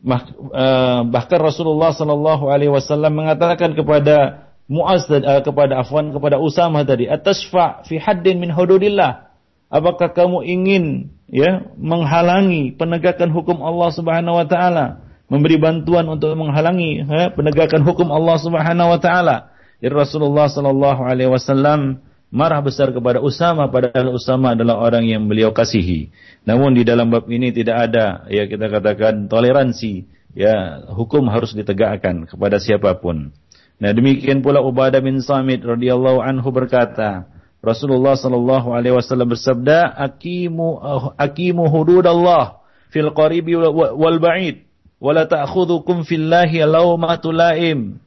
[0.00, 7.10] Eh, bahkan Rasulullah Sallallahu Alaihi Wasallam mengatakan kepada Muaz uh, kepada Afwan kepada Usama tadi,
[7.10, 9.28] atasfa fi haddin min hududillah.
[9.66, 10.84] Apakah kamu ingin
[11.26, 18.14] ya menghalangi penegakan hukum Allah Subhanahu wa taala, memberi bantuan untuk menghalangi ya, penegakan hukum
[18.14, 19.36] Allah Subhanahu wa taala.
[19.82, 26.14] Rasulullah sallallahu alaihi wasallam marah besar kepada Usama padahal Usama adalah orang yang beliau kasihi.
[26.46, 32.24] Namun di dalam bab ini tidak ada ya kita katakan toleransi ya hukum harus ditegakkan
[32.30, 33.34] kepada siapa pun.
[33.82, 37.26] Nah demikian pula Ubadah bin Samit radhiyallahu anhu berkata,
[37.60, 40.80] Rasulullah sallallahu alaihi wasallam bersabda, "Aqimu
[41.16, 44.64] aqimu hududallah fil qaribi wal ba'id,
[44.96, 48.00] wa la ta'khudhukum fillahi lawmatu laim."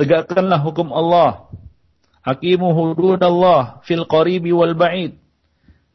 [0.00, 1.52] Tegakkanlah hukum Allah
[2.22, 5.18] Hakimu hududallah fil qaribi wal ba'id.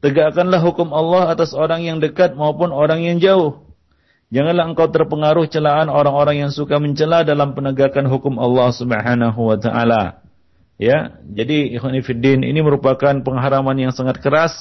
[0.03, 3.65] Tegakkanlah hukum Allah atas orang yang dekat maupun orang yang jauh.
[4.27, 10.19] Janganlah engkau terpengaruh celaan orang-orang yang suka mencela dalam penegakan hukum Allah Subhanahu wa taala.
[10.77, 14.53] Ya, jadi ikhwan fillah ini merupakan pengharaman yang sangat keras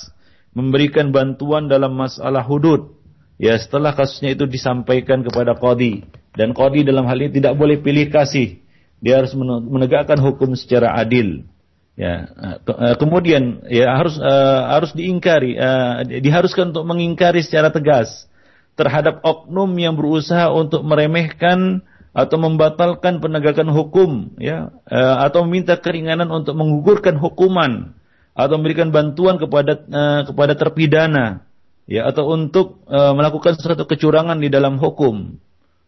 [0.56, 2.94] memberikan bantuan dalam masalah hudud.
[3.36, 8.08] Ya, setelah kasusnya itu disampaikan kepada qadi dan qadi dalam hal ini tidak boleh pilih
[8.08, 8.62] kasih.
[9.04, 11.44] Dia harus menegakkan hukum secara adil.
[11.96, 18.28] Ya, eh, kemudian ya harus uh, harus diingkari, uh, diharuskan untuk mengingkari secara tegas
[18.76, 21.80] terhadap oknum yang berusaha untuk meremehkan
[22.12, 27.96] atau membatalkan penegakan hukum, ya, uh, atau meminta keringanan untuk menggugurkan hukuman
[28.36, 31.48] atau memberikan bantuan kepada uh, kepada terpidana,
[31.88, 35.40] ya, atau untuk uh, melakukan suatu kecurangan di dalam hukum.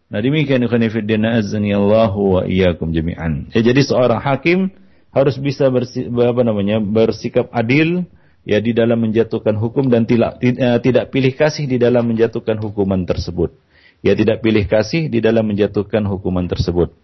[0.09, 3.53] Nah demikian wa iyyakum jami'an.
[3.53, 4.73] Ya, jadi seorang hakim
[5.19, 8.07] harus bisa bersi, apa namanya bersikap adil
[8.49, 13.05] ya di dalam menjatuhkan hukum dan tidak eh, tidak pilih kasih di dalam menjatuhkan hukuman
[13.05, 13.53] tersebut.
[13.99, 16.95] Ya tidak pilih kasih di dalam menjatuhkan hukuman tersebut.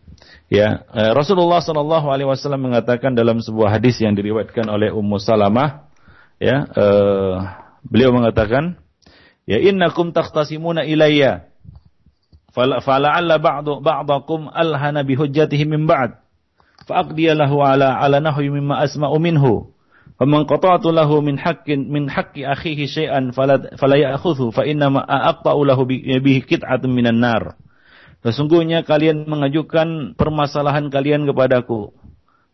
[0.49, 5.91] Ya eh, Rasulullah Shallallahu Alaihi Wasallam mengatakan dalam sebuah hadis yang diriwayatkan oleh Ummu Salamah,
[6.41, 7.35] ya uh,
[7.85, 8.79] beliau mengatakan,
[9.45, 11.51] ya innakum takhtasimuna ilayya,
[12.55, 16.24] fala'alla ba'du ba'dakum alhana bihujjatihi min ba'd
[16.89, 19.73] fa'aqdiyalahu ala ala nahwi mimma asma'u minhu
[20.21, 25.03] faman qata'tu lahu min haqqin min haqqi akhihi syai'an fala fala ya'khudhu fa inna ma
[25.05, 27.59] aqta'u lahu bihi qit'atun minan nar
[28.25, 31.93] Sesungguhnya kalian mengajukan permasalahan kalian kepadaku.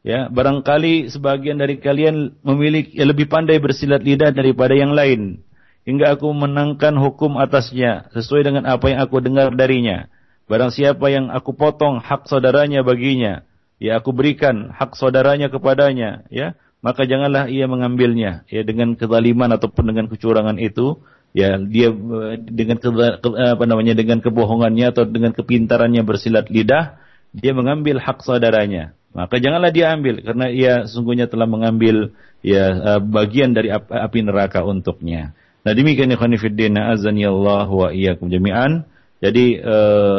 [0.02, 5.46] Ya, barangkali sebagian dari kalian memiliki ya, lebih pandai bersilat lidah daripada yang lain
[5.84, 10.10] hingga aku menangkan hukum atasnya sesuai dengan apa yang aku dengar darinya.
[10.50, 13.46] Barang siapa yang aku potong hak saudaranya baginya,
[13.80, 19.88] ya aku berikan hak saudaranya kepadanya, ya, maka janganlah ia mengambilnya, ya dengan kezaliman ataupun
[19.90, 21.00] dengan kecurangan itu,
[21.32, 22.88] ya dia eh, dengan ke,
[23.32, 27.00] apa namanya dengan kebohongannya atau dengan kepintarannya bersilat lidah,
[27.32, 28.92] dia mengambil hak saudaranya.
[29.10, 32.14] Maka janganlah dia ambil karena ia sesungguhnya telah mengambil
[32.44, 35.32] ya eh, bagian dari api neraka untuknya.
[35.60, 38.88] Nah demikian ikhwan fillah wa iyyakum jami'an.
[39.20, 39.60] Jadi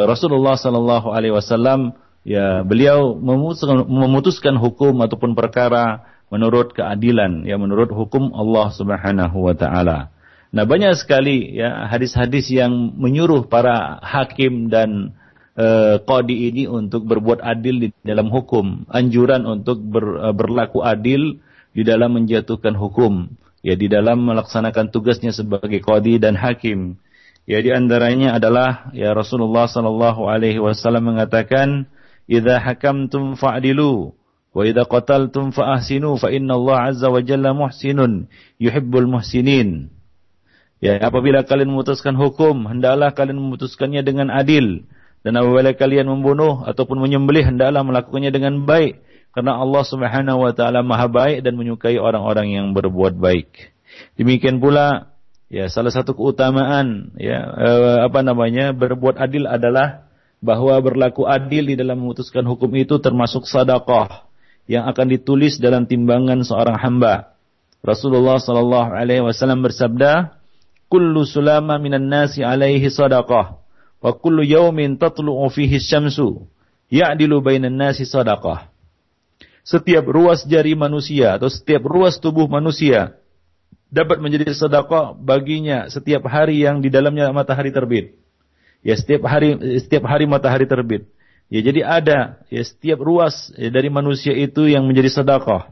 [0.05, 7.91] Rasulullah sallallahu alaihi wasallam ya beliau memutuskan, memutuskan hukum ataupun perkara menurut keadilan ya menurut
[7.91, 10.09] hukum Allah Subhanahu wa taala.
[10.51, 15.15] Nah, banyak sekali ya hadis-hadis yang menyuruh para hakim dan
[15.55, 21.39] e, ini untuk berbuat adil di dalam hukum, anjuran untuk ber, e, berlaku adil
[21.71, 23.31] di dalam menjatuhkan hukum,
[23.63, 26.99] ya di dalam melaksanakan tugasnya sebagai qadi dan hakim.
[27.47, 31.87] Ya di antaranya adalah ya Rasulullah sallallahu alaihi wasallam mengatakan
[32.31, 34.15] idza hakamtum fa'dilu
[34.55, 39.91] wa idza qataltum fa'ahsinu fa inna Allah azza wa jalla muhsinun yuhibbul muhsinin.
[40.81, 44.89] Ya, apabila kalian memutuskan hukum, hendaklah kalian memutuskannya dengan adil.
[45.21, 49.05] Dan apabila kalian membunuh ataupun menyembelih, hendaklah melakukannya dengan baik.
[49.29, 53.77] Karena Allah subhanahu wa ta'ala maha baik dan menyukai orang-orang yang berbuat baik.
[54.17, 55.13] Demikian pula,
[55.53, 60.09] ya salah satu keutamaan, ya eh, apa namanya, berbuat adil adalah
[60.41, 64.25] bahwa berlaku adil di dalam memutuskan hukum itu termasuk sadaqah
[64.65, 67.37] yang akan ditulis dalam timbangan seorang hamba.
[67.85, 70.37] Rasulullah sallallahu alaihi wasallam bersabda,
[70.89, 73.61] "Kullu sulama minan nasi alaihi sadaqah
[74.01, 76.49] wa kullu yawmin tatlu'u fihi syamsu
[76.89, 78.73] ya'dilu bainan nasi sadaqah."
[79.61, 83.21] Setiap ruas jari manusia atau setiap ruas tubuh manusia
[83.93, 88.20] dapat menjadi sedekah baginya setiap hari yang di dalamnya matahari terbit.
[88.81, 91.05] Ya setiap hari setiap hari matahari terbit.
[91.51, 95.69] Ya jadi ada ya setiap ruas ya, dari manusia itu yang menjadi sedekah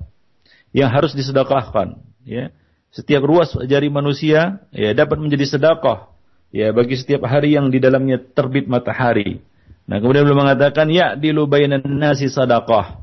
[0.76, 1.98] yang harus disedekahkan.
[2.22, 2.54] Ya
[2.94, 6.14] setiap ruas jari manusia ya dapat menjadi sedekah
[6.54, 9.42] ya bagi setiap hari yang di dalamnya terbit matahari.
[9.90, 13.02] Nah kemudian beliau mengatakan ya dilu bainan nasi sedekah.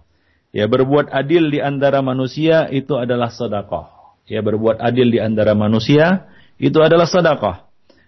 [0.55, 4.15] Ya berbuat adil di antara manusia itu adalah sedekah.
[4.31, 6.31] Ya berbuat adil di antara manusia
[6.63, 7.66] itu adalah sedekah.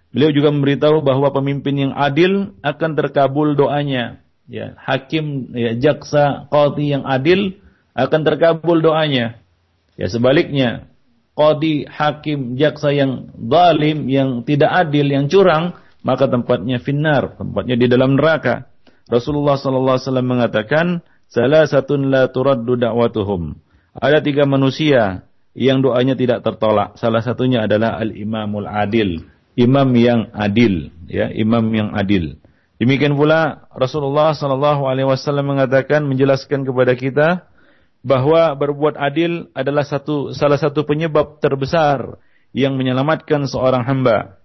[0.09, 4.25] Beliau juga memberitahu bahwa pemimpin yang adil akan terkabul doanya.
[4.49, 7.61] Ya, hakim, ya, jaksa, qadhi yang adil
[7.93, 9.37] akan terkabul doanya.
[10.01, 10.89] Ya sebaliknya,
[11.37, 17.87] qadi, hakim, jaksa yang zalim, yang tidak adil, yang curang, maka tempatnya finnar, tempatnya di
[17.91, 18.71] dalam neraka.
[19.13, 20.87] Rasulullah sallallahu alaihi wasallam mengatakan,
[21.29, 23.61] "Salah satun la turaddu da'watuhum."
[23.93, 26.95] Ada tiga manusia yang doanya tidak tertolak.
[26.97, 29.27] Salah satunya adalah al-imamul adil,
[29.59, 32.39] imam yang adil, ya, imam yang adil.
[32.79, 37.29] Demikian pula Rasulullah sallallahu alaihi wasallam mengatakan menjelaskan kepada kita
[38.07, 42.23] bahwa berbuat adil adalah satu salah satu penyebab terbesar
[42.55, 44.39] yang menyelamatkan seorang hamba.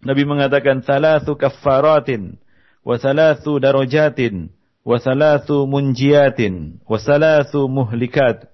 [0.00, 2.40] Nabi mengatakan thalathu kaffaratin
[2.80, 4.48] wa thalathu darajatin
[4.80, 8.48] wa thalathu munjiatin wa thalathu muhlikat.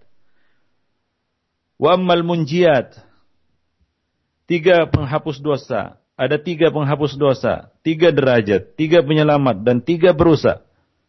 [1.79, 3.06] Wa ammal munjiat
[4.47, 10.65] tiga penghapus dosa, ada tiga penghapus dosa, tiga derajat, tiga penyelamat dan tiga berusaha.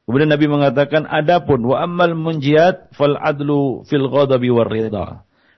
[0.07, 4.71] Kemudian Nabi mengatakan, adapun wa ammal munjiat fal adlu fil ghadabi war.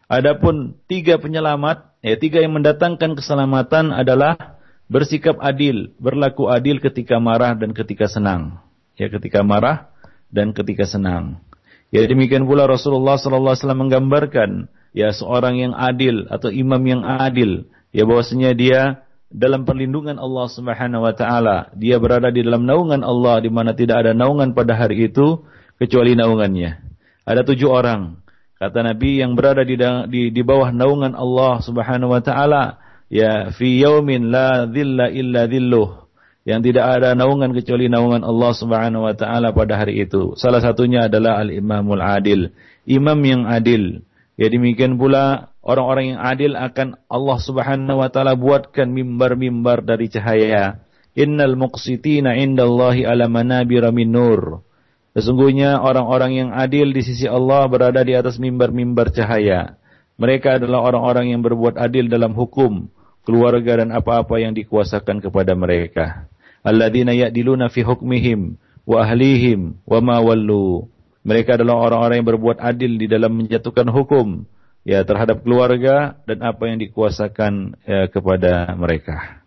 [0.10, 4.58] Adapun tiga penyelamat, ya tiga yang mendatangkan keselamatan adalah
[4.90, 8.58] bersikap adil, berlaku adil ketika marah dan ketika senang.
[8.98, 9.94] Ya ketika marah
[10.34, 11.46] dan ketika senang.
[11.94, 14.50] Ya demikian pula Rasulullah sallallahu alaihi wasallam menggambarkan
[14.96, 18.82] ya seorang yang adil atau imam yang adil, ya bahwasanya dia
[19.30, 21.70] dalam perlindungan Allah Subhanahu wa taala.
[21.78, 25.46] Dia berada di dalam naungan Allah di mana tidak ada naungan pada hari itu
[25.78, 26.82] kecuali naungannya.
[27.30, 28.18] Ada tujuh orang
[28.58, 29.80] kata Nabi yang berada di
[30.12, 36.10] di, di bawah naungan Allah Subhanahu wa taala ya fi yaumin la dhilla illa dhilluh
[36.44, 40.34] yang tidak ada naungan kecuali naungan Allah Subhanahu wa taala pada hari itu.
[40.42, 42.50] Salah satunya adalah al-imamul adil,
[42.90, 44.02] imam yang adil.
[44.40, 50.80] Ya demikian pula orang-orang yang adil akan Allah Subhanahu wa taala buatkan mimbar-mimbar dari cahaya.
[51.12, 54.64] Innal muqsitina indallahi ala manabira min nur.
[55.12, 59.76] Sesungguhnya orang-orang yang adil di sisi Allah berada di atas mimbar-mimbar cahaya.
[60.16, 62.88] Mereka adalah orang-orang yang berbuat adil dalam hukum,
[63.28, 66.32] keluarga dan apa-apa yang dikuasakan kepada mereka.
[66.64, 68.56] Alladzina ya'diluna fi hukmihim
[68.88, 70.88] wa ahlihim wa ma wallu.
[71.30, 74.50] Mereka adalah orang-orang yang berbuat adil di dalam menjatuhkan hukum,
[74.82, 79.46] ya terhadap keluarga dan apa yang dikuasakan ya, kepada mereka.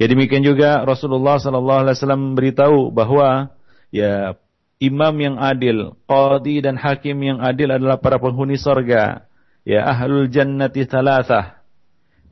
[0.00, 3.52] Ya demikian juga Rasulullah sallallahu alaihi wasallam beritahu bahwa
[3.92, 4.40] ya
[4.80, 9.28] imam yang adil, qadi dan hakim yang adil adalah para penghuni sorga.
[9.68, 11.60] Ya ahlul jannati thalathah.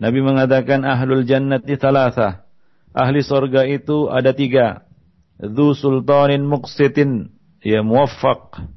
[0.01, 2.49] Nabi mengatakan ahlul jannati thalathah.
[2.97, 4.89] Ahli sorga itu ada tiga.
[5.37, 7.29] Dhu sultanin muqsitin.
[7.61, 8.76] Ya muwaffaq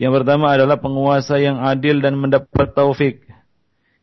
[0.00, 3.28] yang pertama adalah penguasa yang adil dan mendapat taufik.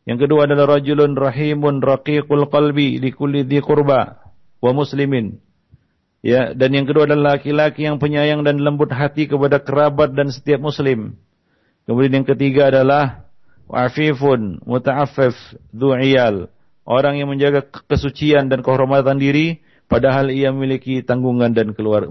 [0.08, 4.22] Yang kedua adalah rajulun rahimun raqiqul qalbi likulli dhi qurba
[4.62, 5.38] wa muslimin.
[6.20, 10.60] Ya, dan yang kedua adalah laki-laki yang penyayang dan lembut hati kepada kerabat dan setiap
[10.60, 11.16] muslim.
[11.88, 13.24] Kemudian yang ketiga adalah
[13.72, 15.36] afifun muta'affif
[15.72, 16.52] du'iyal.
[16.84, 22.08] Orang yang menjaga kesucian dan kehormatan diri padahal ia memiliki tanggungan dan keluar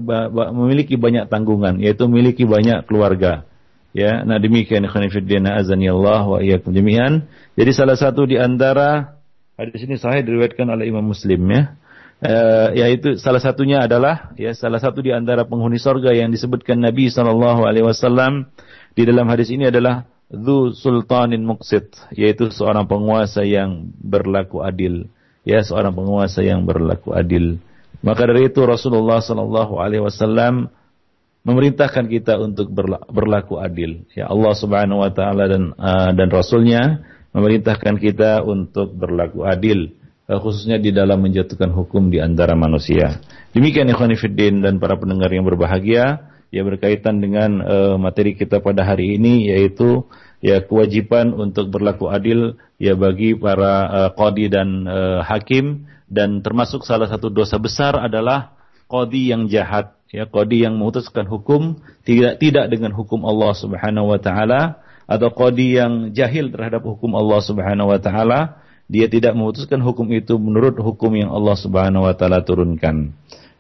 [0.55, 3.48] memiliki banyak tanggungan yaitu memiliki banyak keluarga.
[3.89, 7.25] Ya, nah demikian khonifuddin azani Allah wa iyyakum jami'an.
[7.58, 9.17] Jadi salah satu di antara
[9.58, 11.73] hadis ini sahih diriwayatkan oleh Imam Muslim ya.
[12.19, 17.08] Uh, yaitu salah satunya adalah ya salah satu di antara penghuni sorga yang disebutkan Nabi
[17.08, 18.52] Shallallahu Alaihi Wasallam
[18.91, 25.08] di dalam hadis ini adalah Dhu Sultanin Muqsid yaitu seorang penguasa yang berlaku adil
[25.47, 27.56] ya seorang penguasa yang berlaku adil
[28.04, 30.75] maka dari itu Rasulullah Shallallahu Alaihi Wasallam
[31.49, 32.69] memerintahkan kita untuk
[33.09, 34.05] berlaku adil.
[34.13, 37.01] Ya Allah Subhanahu wa taala dan uh, dan rasulnya
[37.33, 39.97] memerintahkan kita untuk berlaku adil
[40.29, 43.17] uh, khususnya di dalam menjatuhkan hukum di antara manusia.
[43.57, 48.85] Demikian ikhwan fillah dan para pendengar yang berbahagia ya berkaitan dengan uh, materi kita pada
[48.85, 50.05] hari ini yaitu
[50.41, 56.81] ya kewajiban untuk berlaku adil ya bagi para uh, qadi dan uh, hakim dan termasuk
[56.85, 58.57] salah satu dosa besar adalah
[58.89, 64.19] qadi yang jahat ya qadi yang memutuskan hukum tidak tidak dengan hukum Allah Subhanahu wa
[64.19, 70.10] taala atau qadi yang jahil terhadap hukum Allah Subhanahu wa taala dia tidak memutuskan hukum
[70.10, 73.13] itu menurut hukum yang Allah Subhanahu wa taala turunkan.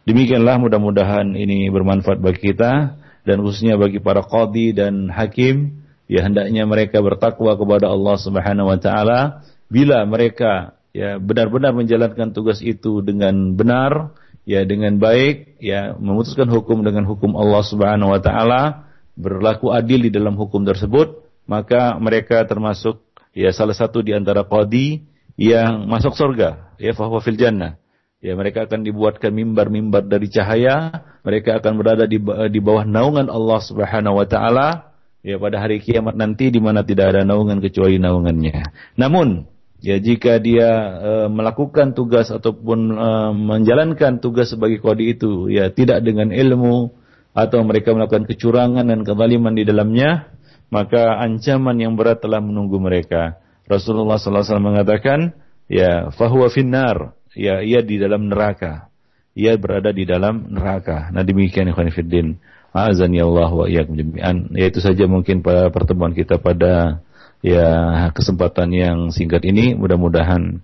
[0.09, 2.97] Demikianlah mudah-mudahan ini bermanfaat bagi kita
[3.29, 8.77] dan khususnya bagi para qadi dan hakim ya hendaknya mereka bertakwa kepada Allah Subhanahu wa
[8.81, 14.17] taala bila mereka ya benar-benar menjalankan tugas itu dengan benar
[14.49, 20.11] ya dengan baik ya memutuskan hukum dengan hukum Allah Subhanahu wa taala berlaku adil di
[20.11, 22.97] dalam hukum tersebut maka mereka termasuk
[23.37, 25.05] ya salah satu di antara qadi
[25.37, 27.77] yang masuk surga ya fa fil jannah
[28.25, 32.17] ya mereka akan dibuatkan mimbar-mimbar dari cahaya mereka akan berada di
[32.49, 34.89] di bawah naungan Allah Subhanahu wa taala
[35.21, 38.71] ya pada hari kiamat nanti di mana tidak ada naungan kecuali naungannya.
[38.97, 39.45] Namun
[39.79, 40.69] ya jika dia
[40.99, 46.91] e, melakukan tugas ataupun e, menjalankan tugas sebagai kodi itu ya tidak dengan ilmu
[47.33, 50.33] atau mereka melakukan kecurangan dan kezaliman di dalamnya,
[50.73, 53.37] maka ancaman yang berat telah menunggu mereka.
[53.69, 55.37] Rasulullah SAW mengatakan,
[55.69, 58.89] ya fahuwa finnar, ya ia di dalam neraka.
[59.37, 61.13] Ia berada di dalam neraka.
[61.13, 62.41] Nah demikian ikhwan fiddin.
[62.69, 64.51] Azan ya Allah wa iyyakum jami'an.
[64.53, 67.01] Ya itu saja mungkin pada pertemuan kita pada
[67.43, 67.67] ya
[68.11, 69.75] kesempatan yang singkat ini.
[69.75, 70.61] Mudah-mudahan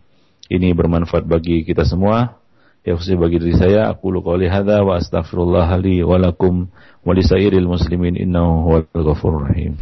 [0.52, 2.42] ini bermanfaat bagi kita semua.
[2.86, 6.70] Ya khususnya bagi diri saya, aku qouli hadza wa astaghfirullah li wa lakum
[7.02, 9.82] muslimin innahu huwal ghafurur rahim.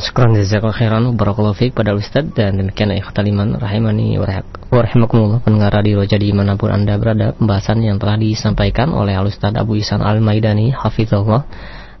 [0.00, 4.40] Syukran jazakallahu khairan barakallahu fiik pada Ustaz dan demikian ikhtal iman rahimani wa
[4.70, 9.52] rahimakumullah pendengar radio Roja di mana pun Anda berada pembahasan yang telah disampaikan oleh Ustaz
[9.58, 11.44] Abu Isan Al Maidani hafizahullah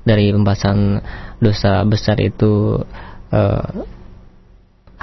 [0.06, 1.02] dari pembahasan
[1.42, 2.78] dosa besar itu
[3.34, 3.64] uh,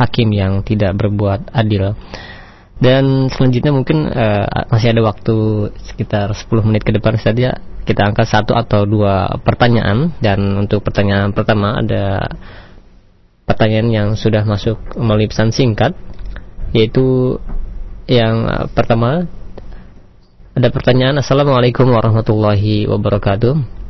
[0.02, 1.94] hakim yang tidak berbuat adil.
[2.82, 8.30] Dan selanjutnya mungkin uh, masih ada waktu sekitar 10 menit ke depan saja kita angkat
[8.30, 12.30] satu atau dua pertanyaan dan untuk pertanyaan pertama ada
[13.46, 15.98] pertanyaan yang sudah masuk melalui pesan singkat
[16.72, 17.38] yaitu
[18.06, 19.26] yang pertama
[20.54, 23.81] ada pertanyaan Assalamualaikum warahmatullahi wabarakatuh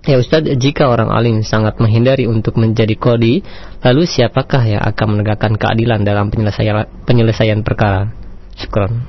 [0.00, 3.44] Ya Ustaz, jika orang alim sangat menghindari untuk menjadi kodi,
[3.84, 8.08] lalu siapakah yang akan menegakkan keadilan dalam penyelesaian penyelesaian perkara?
[8.56, 9.04] Syukran.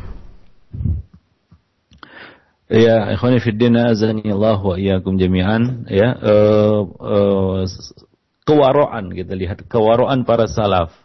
[2.72, 7.64] Ya, ikhwani fi din azani Allah wa iyyakum jami'an ya uh, uh,
[8.48, 10.96] kewaraan kita lihat kewaraan para salaf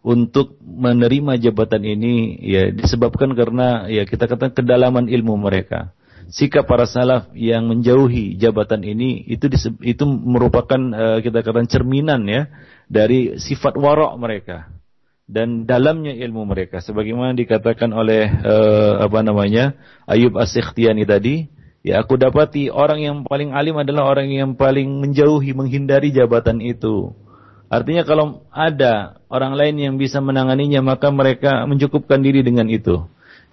[0.00, 5.92] untuk menerima jabatan ini ya disebabkan karena ya kita katakan kedalaman ilmu mereka.
[6.30, 9.50] Sikap para salaf yang menjauhi jabatan ini itu
[9.82, 12.46] itu merupakan uh, kita katakan cerminan ya
[12.86, 14.70] dari sifat warok mereka
[15.26, 16.78] dan dalamnya ilmu mereka.
[16.78, 19.74] Sebagaimana dikatakan oleh uh, apa namanya
[20.06, 21.50] Ayub As-Sikhtiyani tadi
[21.82, 27.10] ya aku dapati orang yang paling alim adalah orang yang paling menjauhi menghindari jabatan itu.
[27.70, 33.02] Artinya kalau ada orang lain yang bisa menanganinya maka mereka mencukupkan diri dengan itu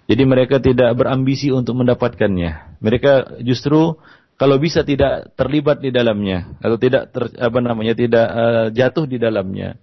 [0.07, 2.79] jadi mereka tidak berambisi untuk mendapatkannya.
[2.79, 3.99] Mereka justru
[4.39, 9.19] kalau bisa tidak terlibat di dalamnya atau tidak ter, apa namanya tidak uh, jatuh di
[9.19, 9.75] dalamnya.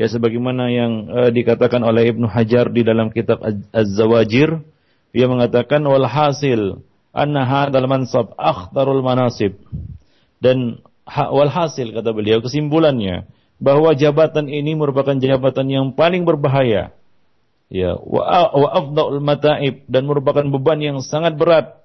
[0.00, 3.40] Ya sebagaimana yang uh, dikatakan oleh Ibnu Hajar di dalam kitab
[3.72, 4.64] Az-Zawajir
[5.12, 9.60] ia mengatakan wal hasil anna hadzal mansab akhtarul manasib.
[10.40, 13.28] Dan ha, wal hasil kata beliau kesimpulannya
[13.60, 16.92] bahwa jabatan ini merupakan jabatan yang paling berbahaya
[17.72, 18.22] ya wa,
[18.74, 21.82] afdhaul mata'ib dan merupakan beban yang sangat berat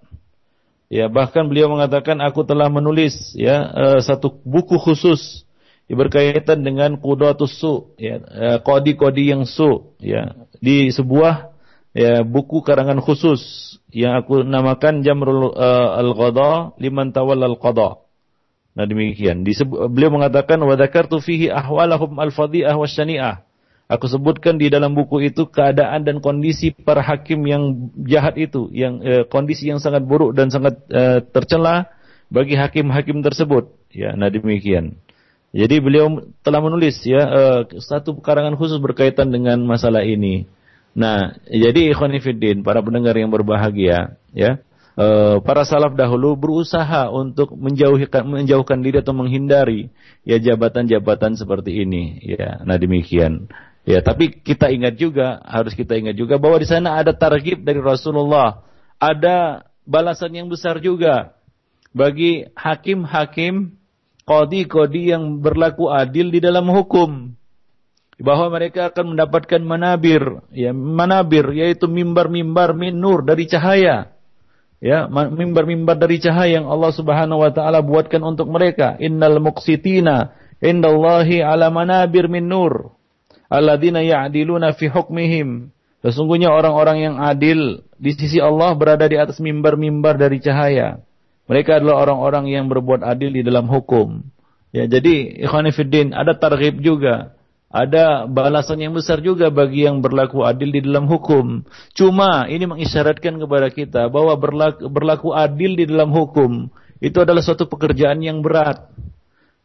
[0.91, 5.45] ya bahkan beliau mengatakan aku telah menulis ya uh, satu buku khusus
[5.95, 8.23] berkaitan dengan kudatus su, ya,
[8.63, 11.51] kodi-kodi yang su, ya, di sebuah
[11.91, 17.99] ya, buku karangan khusus yang aku namakan Jamrul uh, Al-Qadha liman tawalla al-qadha.
[18.71, 19.43] Nah demikian.
[19.43, 23.43] Di beliau mengatakan wa dzakartu fihi ahwalahum al-fadhi'ah wasyani'ah.
[23.91, 29.03] Aku sebutkan di dalam buku itu keadaan dan kondisi para hakim yang jahat itu, yang
[29.03, 31.91] eh, kondisi yang sangat buruk dan sangat eh, tercela
[32.31, 33.67] bagi hakim-hakim tersebut.
[33.91, 34.95] Ya, nah demikian.
[35.51, 40.47] Jadi beliau telah menulis ya uh, satu karangan khusus berkaitan dengan masalah ini.
[40.95, 44.63] Nah, jadi ikhwan fillah para pendengar yang berbahagia, ya.
[44.95, 49.87] Uh, para salaf dahulu berusaha untuk menjauhkan menjauhkan diri atau menghindari
[50.27, 52.63] ya jabatan-jabatan seperti ini, ya.
[52.63, 53.51] Nah, demikian.
[53.81, 57.81] Ya, tapi kita ingat juga, harus kita ingat juga bahwa di sana ada targib dari
[57.81, 58.61] Rasulullah.
[59.01, 61.33] Ada balasan yang besar juga
[61.89, 63.73] bagi hakim-hakim
[64.21, 67.33] kodi-kodi yang berlaku adil di dalam hukum.
[68.21, 70.21] Bahwa mereka akan mendapatkan manabir
[70.53, 74.13] ya manabir yaitu mimbar-mimbar min nur dari cahaya.
[74.77, 78.93] Ya mimbar-mimbar dari cahaya yang Allah Subhanahu wa taala buatkan untuk mereka.
[79.01, 83.00] Innal muqsitina indallahi ala manabir min nur
[83.51, 90.15] alladzina ya'diluna fi hukmihim sesungguhnya orang-orang yang adil di sisi Allah berada di atas mimbar-mimbar
[90.15, 91.03] dari cahaya
[91.51, 94.23] mereka adalah orang-orang yang berbuat adil di dalam hukum.
[94.71, 97.35] Ya, jadi ikhwanifiddin ada targhib juga.
[97.67, 101.67] Ada balasan yang besar juga bagi yang berlaku adil di dalam hukum.
[101.91, 106.67] Cuma ini mengisyaratkan kepada kita bahwa berlaku, berlaku adil di dalam hukum
[107.03, 108.87] itu adalah suatu pekerjaan yang berat.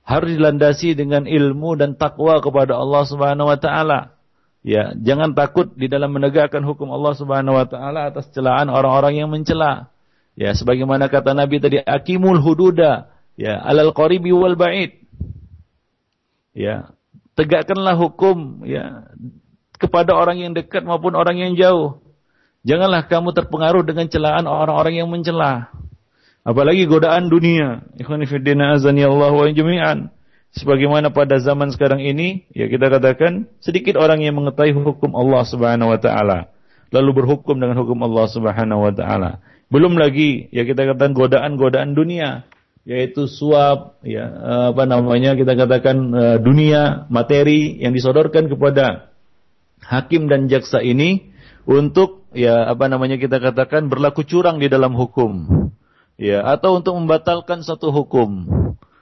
[0.07, 4.15] Harus dilandasi dengan ilmu dan takwa kepada Allah Subhanahu wa taala.
[4.63, 9.31] Ya, jangan takut di dalam menegakkan hukum Allah Subhanahu wa taala atas celaan orang-orang yang
[9.31, 9.91] mencela.
[10.39, 14.95] Ya, sebagaimana kata Nabi tadi, akimul hududa, ya, alal qaribi wal ba'id.
[16.55, 16.95] Ya,
[17.35, 19.11] tegakkanlah hukum ya
[19.77, 22.01] kepada orang yang dekat maupun orang yang jauh.
[22.67, 25.71] Janganlah kamu terpengaruh dengan celaan orang-orang yang mencela.
[26.47, 27.83] Apalagi godaan dunia.
[27.99, 30.15] Ikhwan fillah azani Allah wa jami'an.
[30.55, 35.91] Sebagaimana pada zaman sekarang ini, ya kita katakan sedikit orang yang mengetahui hukum Allah Subhanahu
[35.93, 36.57] wa taala
[36.95, 39.31] lalu berhukum dengan hukum Allah Subhanahu wa taala.
[39.67, 42.47] Belum lagi ya kita katakan godaan-godaan dunia
[42.87, 44.31] yaitu suap ya
[44.71, 49.11] apa namanya kita katakan uh, dunia materi yang disodorkan kepada
[49.83, 51.35] hakim dan jaksa ini
[51.67, 55.51] untuk ya apa namanya kita katakan berlaku curang di dalam hukum
[56.17, 58.49] ya atau untuk membatalkan satu hukum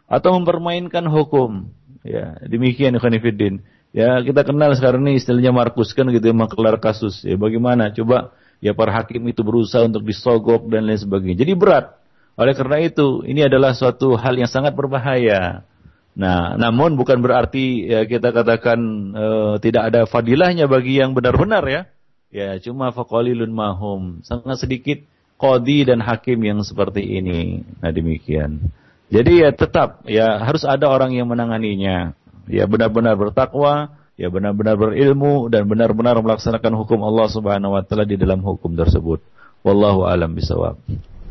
[0.04, 1.70] atau mempermainkan hukum.
[2.04, 3.64] Ya, demikian Khanifuddin.
[3.94, 7.24] Ya, kita kenal sekarang ini istilahnya Markus kan gitu, maklar kasus.
[7.24, 7.94] Ya, bagaimana?
[7.94, 11.46] Coba ya para hakim itu berusaha untuk disogok dan lain sebagainya.
[11.46, 11.96] Jadi berat.
[12.34, 15.62] Oleh karena itu, ini adalah suatu hal yang sangat berbahaya.
[16.18, 18.78] Nah, namun bukan berarti ya, kita katakan
[19.14, 19.26] e,
[19.62, 21.82] tidak ada fadilahnya bagi yang benar-benar ya.
[22.34, 24.18] Ya, cuma faqalilun mahum.
[24.26, 25.06] Sangat sedikit
[25.36, 27.62] kodi dan hakim yang seperti ini.
[27.82, 28.70] Nah, demikian.
[29.12, 32.16] Jadi ya tetap ya harus ada orang yang menanganinya.
[32.50, 38.18] Ya benar-benar bertakwa, ya benar-benar berilmu dan benar-benar melaksanakan hukum Allah Subhanahu wa taala di
[38.18, 39.22] dalam hukum tersebut.
[39.64, 40.76] Wallahu alam bisawab.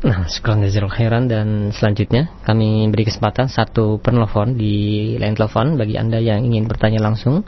[0.04, 5.96] Nah, sekarang jazakallahu khairan dan selanjutnya kami beri kesempatan satu penelpon di line telepon bagi
[5.96, 7.46] Anda yang ingin bertanya langsung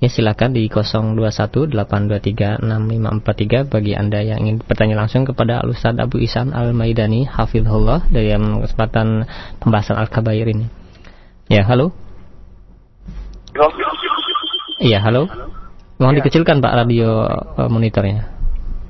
[0.00, 6.56] Ya silakan di 0218236543 bagi Anda yang ingin bertanya langsung kepada Al Ustaz Abu Isan
[6.56, 9.28] Al-Maidani Hafizullah dalam kesempatan
[9.60, 10.72] pembahasan Al-Kabair ini.
[11.52, 11.92] Ya, halo.
[14.80, 15.28] Iya, halo.
[16.00, 16.24] Mohon ya.
[16.24, 17.28] dikecilkan Pak radio
[17.60, 18.24] uh, monitornya.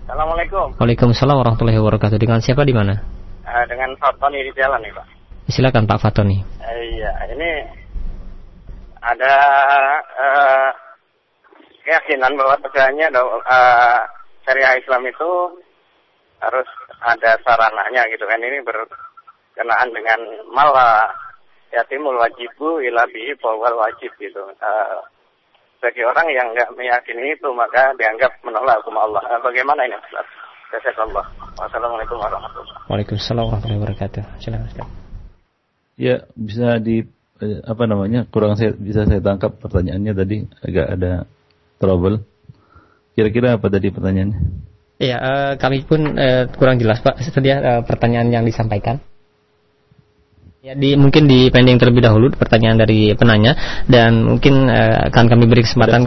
[0.06, 0.78] Assalamualaikum.
[0.78, 2.22] Waalaikumsalam warahmatullahi wabarakatuh.
[2.22, 3.02] Dengan siapa di mana?
[3.42, 5.06] Uh, dengan Fatoni di jalan nih, Pak.
[5.50, 6.38] Silakan Pak Fatoni.
[6.38, 7.50] Uh, iya, ini
[9.02, 9.34] ada
[10.06, 10.70] uh,
[11.90, 13.98] keyakinan bahwa sebenarnya uh,
[14.46, 15.30] syariah Islam itu
[16.38, 16.68] harus
[17.02, 20.22] ada sarananya gitu kan ini berkenaan dengan
[20.54, 21.10] malah
[21.74, 24.38] yatimul wajibu ila bihi wajib gitu.
[24.62, 25.02] Uh,
[25.82, 29.26] bagi orang yang nggak meyakini itu maka dianggap menolak hukum Allah.
[29.26, 30.30] Uh, bagaimana ini Ustaz?
[31.02, 31.26] Allah.
[31.58, 32.86] Wassalamualaikum warahmatullahi wabarakatuh.
[32.86, 34.22] Waalaikumsalam warahmatullahi wabarakatuh.
[34.38, 34.86] Silakan
[35.98, 37.02] Ya, bisa di
[37.66, 38.22] apa namanya?
[38.30, 41.12] Kurang saya bisa saya tangkap pertanyaannya tadi agak ada
[41.80, 42.20] trouble.
[43.16, 44.38] Kira-kira apa tadi pertanyaannya?
[45.00, 49.00] Iya, uh, kami pun uh, kurang jelas Pak setelah uh, pertanyaan yang disampaikan.
[50.60, 53.56] Ya, di, mungkin di pending terlebih dahulu pertanyaan dari penanya
[53.88, 56.04] dan mungkin uh, akan kami beri kesempatan.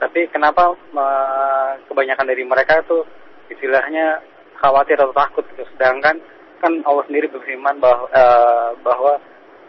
[0.00, 3.04] Tapi kenapa uh, kebanyakan dari mereka itu
[3.48, 4.20] istilahnya
[4.60, 5.64] khawatir atau takut gitu.
[5.76, 6.20] Sedangkan
[6.60, 9.12] kan Allah sendiri berfirman bahwa, uh, bahwa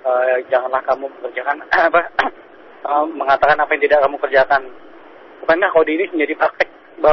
[0.03, 1.57] uh, janganlah kamu mengerjakan
[1.91, 2.01] apa
[2.87, 4.61] uh, mengatakan apa yang tidak kamu kerjakan.
[5.43, 6.69] Bukankah kode ini menjadi praktek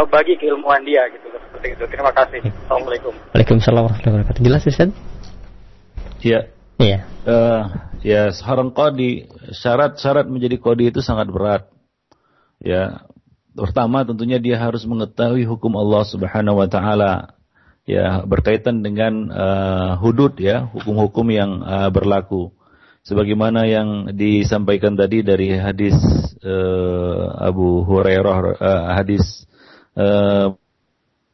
[0.08, 1.42] bagi keilmuan dia gitu loh.
[1.50, 1.84] Seperti itu.
[1.90, 2.40] Terima kasih.
[2.64, 3.12] Assalamualaikum.
[3.34, 4.42] Waalaikumsalam warahmatullahi wabarakatuh.
[4.46, 4.90] Jelas Ustaz?
[6.22, 6.48] Iya.
[6.78, 6.98] Iya.
[7.26, 11.70] Uh, ya seorang kodi syarat-syarat menjadi kodi itu sangat berat.
[12.62, 13.06] Ya,
[13.54, 17.34] pertama tentunya dia harus mengetahui hukum Allah Subhanahu wa taala.
[17.82, 22.54] Ya, berkaitan dengan uh, hudud ya, hukum-hukum yang uh, berlaku.
[23.02, 25.98] Sebagaimana yang disampaikan tadi dari hadis
[26.46, 29.50] uh, Abu Hurairah uh, hadis
[29.98, 30.54] uh,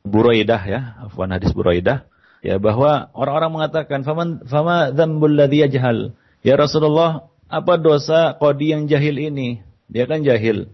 [0.08, 2.08] Buraidah ya, afwan hadis Buraidah
[2.40, 8.86] ya bahwa orang-orang mengatakan faman fama dzambul ladzi yajhal ya Rasulullah apa dosa qadi yang
[8.86, 9.64] jahil ini?
[9.89, 10.68] Dia kan jahil.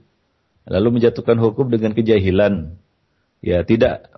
[0.66, 2.74] Lalu menjatuhkan hukum dengan kejahilan.
[3.44, 4.10] Ya tidak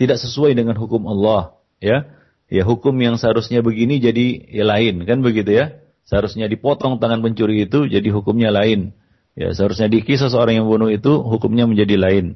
[0.00, 2.10] tidak sesuai dengan hukum Allah ya.
[2.50, 5.78] Ya hukum yang seharusnya begini jadi ya lain kan begitu ya?
[6.08, 8.90] Seharusnya dipotong tangan pencuri itu jadi hukumnya lain.
[9.38, 12.34] Ya seharusnya dikisah seorang yang bunuh itu hukumnya menjadi lain.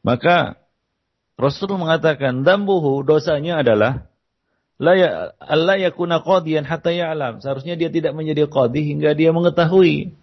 [0.00, 0.56] Maka
[1.36, 4.09] Rasul mengatakan dambuhu dosanya adalah
[4.80, 5.12] la ya
[5.76, 7.44] yakuna qadiyan hatta ya'lam.
[7.44, 10.16] Seharusnya dia tidak menjadi qadi hingga dia mengetahui.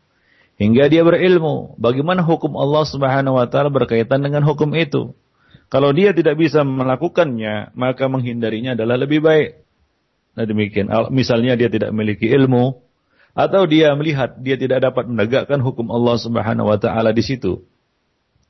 [0.57, 5.13] hingga dia berilmu bagaimana hukum Allah Subhanahu wa taala berkaitan dengan hukum itu.
[5.69, 9.61] Kalau dia tidak bisa melakukannya, maka menghindarinya adalah lebih baik.
[10.33, 10.89] Nah demikian.
[11.13, 12.81] Misalnya dia tidak memiliki ilmu,
[13.37, 17.61] atau dia melihat dia tidak dapat menegakkan hukum Allah Subhanahu wa taala di situ.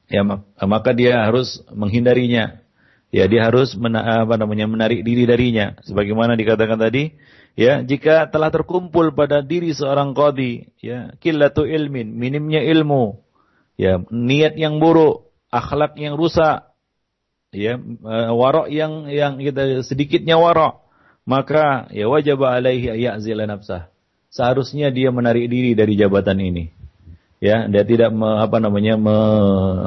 [0.07, 0.23] Ya
[0.63, 2.63] maka dia harus menghindarinya.
[3.07, 5.79] Ya dia harus mena, apa namanya menarik diri darinya.
[5.87, 7.15] Sebagaimana dikatakan tadi
[7.55, 13.23] ya jika telah terkumpul pada diri seorang qadi ya qillatu ilmin minimnya ilmu
[13.79, 16.69] ya niat yang buruk akhlak yang rusak
[17.55, 20.87] ya eh, warok yang yang kita sedikitnya warok
[21.27, 23.91] maka ya wajib alaihi ya'zila nafsah.
[24.31, 26.71] Seharusnya dia menarik diri dari jabatan ini.
[27.43, 29.17] Ya dia tidak me, apa namanya me,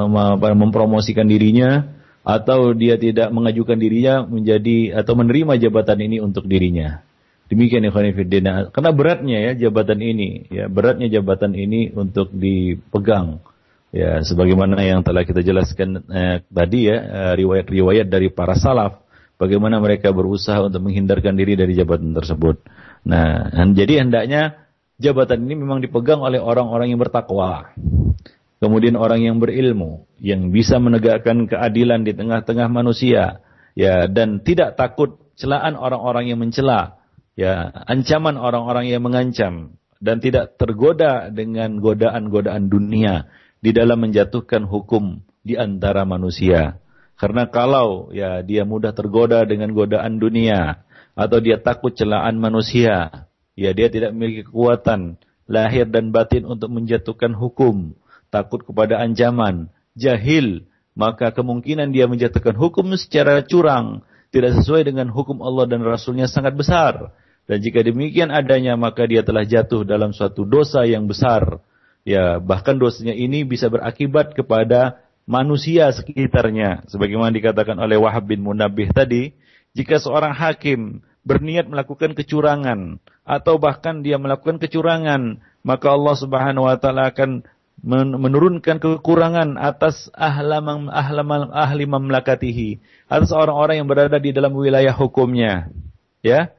[0.07, 6.45] me, apa, mempromosikan dirinya atau dia tidak mengajukan dirinya menjadi atau menerima jabatan ini untuk
[6.45, 7.01] dirinya
[7.49, 7.93] demikian ya
[8.71, 13.43] karena beratnya ya jabatan ini ya beratnya jabatan ini untuk dipegang
[13.91, 19.03] Ya, sebagaimana yang telah kita jelaskan eh, tadi ya, eh, riwayat-riwayat dari para salaf,
[19.35, 22.63] bagaimana mereka berusaha untuk menghindarkan diri dari jabatan tersebut.
[23.03, 24.71] Nah, jadi hendaknya
[25.03, 27.75] jabatan ini memang dipegang oleh orang-orang yang bertakwa.
[28.61, 33.41] Kemudian orang yang berilmu, yang bisa menegakkan keadilan di tengah-tengah manusia,
[33.73, 37.01] ya, dan tidak takut celaan orang-orang yang mencela,
[37.41, 43.33] ya, ancaman orang-orang yang mengancam, dan tidak tergoda dengan godaan-godaan dunia
[43.65, 46.81] di dalam menjatuhkan hukum di antara manusia.
[47.21, 53.71] Karena kalau ya dia mudah tergoda dengan godaan dunia atau dia takut celaan manusia, ya
[53.77, 57.93] dia tidak memiliki kekuatan lahir dan batin untuk menjatuhkan hukum,
[58.31, 59.69] takut kepada ancaman,
[59.99, 66.31] jahil, maka kemungkinan dia menjatuhkan hukum secara curang, tidak sesuai dengan hukum Allah dan Rasulnya
[66.31, 67.15] sangat besar.
[67.51, 71.59] Dan jika demikian adanya, maka dia telah jatuh dalam suatu dosa yang besar
[72.05, 78.91] ya bahkan dosanya ini bisa berakibat kepada manusia sekitarnya sebagaimana dikatakan oleh Wahab bin Munabih
[78.93, 79.37] tadi
[79.77, 86.77] jika seorang hakim berniat melakukan kecurangan atau bahkan dia melakukan kecurangan maka Allah Subhanahu wa
[86.81, 87.45] taala akan
[87.81, 95.73] menurunkan kekurangan atas ahli mamlakatihi atas orang-orang yang berada di dalam wilayah hukumnya
[96.21, 96.53] ya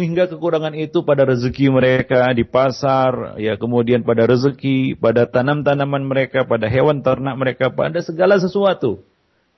[0.00, 6.48] hingga kekurangan itu pada rezeki mereka di pasar, ya kemudian pada rezeki, pada tanam-tanaman mereka,
[6.48, 9.04] pada hewan ternak mereka, pada segala sesuatu.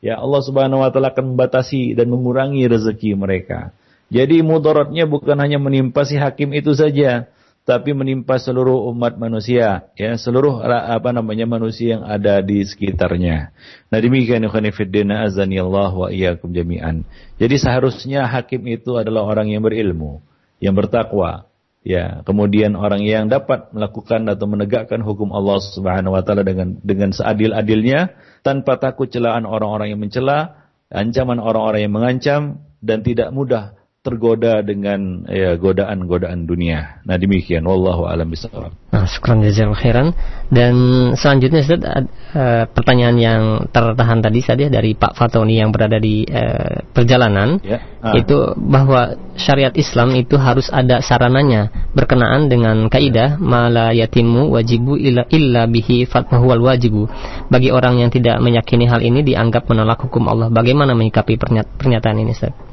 [0.03, 3.71] Ya Allah Subhanahu wa taala akan membatasi dan mengurangi rezeki mereka.
[4.11, 7.31] Jadi mudaratnya bukan hanya menimpa si hakim itu saja,
[7.63, 13.55] tapi menimpa seluruh umat manusia, ya seluruh apa namanya manusia yang ada di sekitarnya.
[13.87, 17.07] Nah demikian ikhwan fillah azani Allah wa iyyakum jami'an.
[17.39, 20.19] Jadi seharusnya hakim itu adalah orang yang berilmu
[20.63, 21.51] yang bertakwa,
[21.83, 27.11] ya, kemudian orang yang dapat melakukan atau menegakkan hukum Allah Subhanahu wa taala dengan dengan
[27.11, 28.15] seadil-adilnya
[28.47, 32.43] tanpa takut celaan orang-orang yang mencela, ancaman orang-orang yang mengancam
[32.79, 36.99] dan tidak mudah tergoda dengan ya, godaan-godaan dunia.
[37.07, 38.75] Nah demikian, wallahu alam bisawab.
[38.91, 40.09] Nah, syukran jazakallahu khairan.
[40.51, 40.75] Dan
[41.15, 46.83] selanjutnya Ustaz, uh, pertanyaan yang tertahan tadi saja dari Pak Fatoni yang berada di uh,
[46.91, 47.79] perjalanan, ya.
[48.03, 48.19] ah.
[48.19, 55.31] itu bahwa syariat Islam itu harus ada sarananya berkenaan dengan kaidah mala yatimu wajibu illa,
[55.31, 57.07] illa bihi fatwahual wajibu.
[57.47, 60.51] Bagi orang yang tidak meyakini hal ini dianggap menolak hukum Allah.
[60.51, 61.39] Bagaimana menyikapi
[61.79, 62.72] pernyataan ini Ustaz?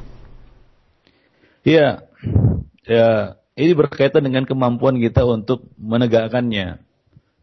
[1.67, 2.07] Iya,
[2.87, 3.07] ya
[3.59, 6.79] ini berkaitan dengan kemampuan kita untuk menegakkannya.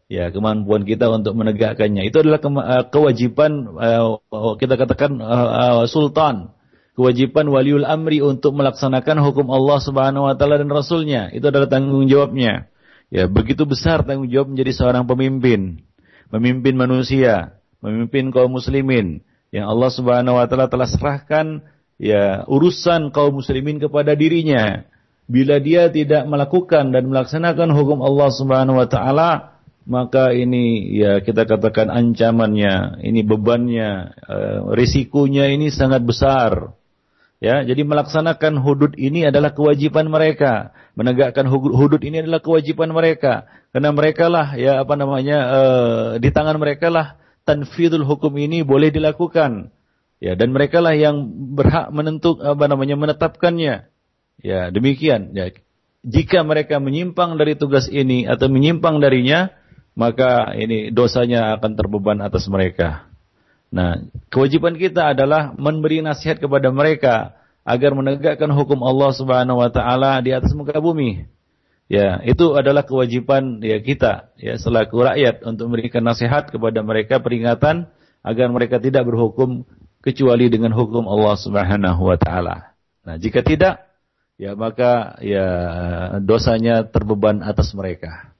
[0.07, 2.07] Ya, kemampuan kita untuk menegakkannya.
[2.07, 4.17] Itu adalah ke eh, kewajiban uh,
[4.55, 6.55] kita katakan uh, uh, sultan,
[6.95, 11.29] kewajiban waliul amri untuk melaksanakan hukum Allah Subhanahu wa taala dan rasulnya.
[11.35, 12.71] Itu adalah tanggung jawabnya.
[13.11, 15.85] Ya, begitu besar tanggung jawab menjadi seorang pemimpin,
[16.31, 23.41] memimpin manusia, memimpin kaum muslimin yang Allah Subhanahu wa taala telah serahkan ya urusan kaum
[23.41, 24.85] muslimin kepada dirinya.
[25.27, 31.47] Bila dia tidak melakukan dan melaksanakan hukum Allah Subhanahu wa taala maka ini ya kita
[31.47, 36.75] katakan ancamannya ini bebannya uh, risikonya ini sangat besar.
[37.37, 40.71] Ya jadi melaksanakan hudud ini adalah kewajiban mereka.
[40.97, 43.45] Menegakkan hudud ini adalah kewajiban mereka.
[43.69, 47.15] Karena mereka lah ya apa namanya uh, di tangan mereka lah
[47.47, 49.71] tanfidul hukum ini boleh dilakukan
[50.17, 53.85] Ya, dan mereka lah yang berhak menentuk apa namanya menetapkannya.
[54.41, 55.37] Ya, demikian.
[55.37, 55.53] Ya,
[56.01, 59.53] jika mereka menyimpang dari tugas ini atau menyimpang darinya,
[59.93, 63.09] maka ini dosanya akan terbeban atas mereka.
[63.69, 63.99] Nah,
[64.31, 67.37] kewajiban kita adalah memberi nasihat kepada mereka
[67.67, 71.27] agar menegakkan hukum Allah Subhanahu wa taala di atas muka bumi.
[71.87, 77.87] Ya, itu adalah kewajiban ya kita ya selaku rakyat untuk memberikan nasihat kepada mereka peringatan
[78.27, 79.63] agar mereka tidak berhukum
[80.07, 82.71] kecuali dengan hukum Allah Subhanahu wa taala.
[83.03, 83.83] Nah, jika tidak
[84.39, 85.47] ya maka ya
[86.23, 88.31] dosanya terbeban atas mereka.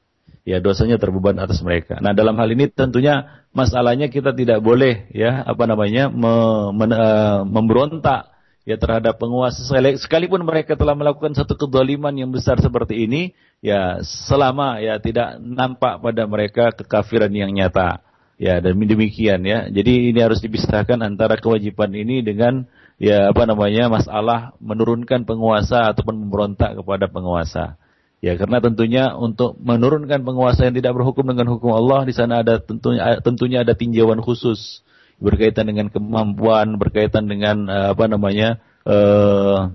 [0.47, 1.99] Ya, dosanya terbeban atas mereka.
[1.99, 6.34] Nah, dalam hal ini tentunya masalahnya kita tidak boleh ya apa namanya me,
[6.72, 8.32] men, uh, memberontak
[8.63, 9.59] ya terhadap penguasa
[9.99, 15.99] sekalipun mereka telah melakukan satu kedoliman yang besar seperti ini ya selama ya tidak nampak
[15.99, 18.06] pada mereka kekafiran yang nyata
[18.38, 22.69] ya dan demikian ya jadi ini harus dipisahkan antara kewajiban ini dengan
[23.01, 27.81] ya apa namanya masalah menurunkan penguasa ataupun memberontak kepada penguasa
[28.21, 32.61] ya karena tentunya untuk menurunkan penguasa yang tidak berhukum dengan hukum Allah di sana ada
[32.61, 34.85] tentunya tentunya ada tinjauan khusus
[35.17, 39.73] berkaitan dengan kemampuan, berkaitan dengan uh, apa namanya uh,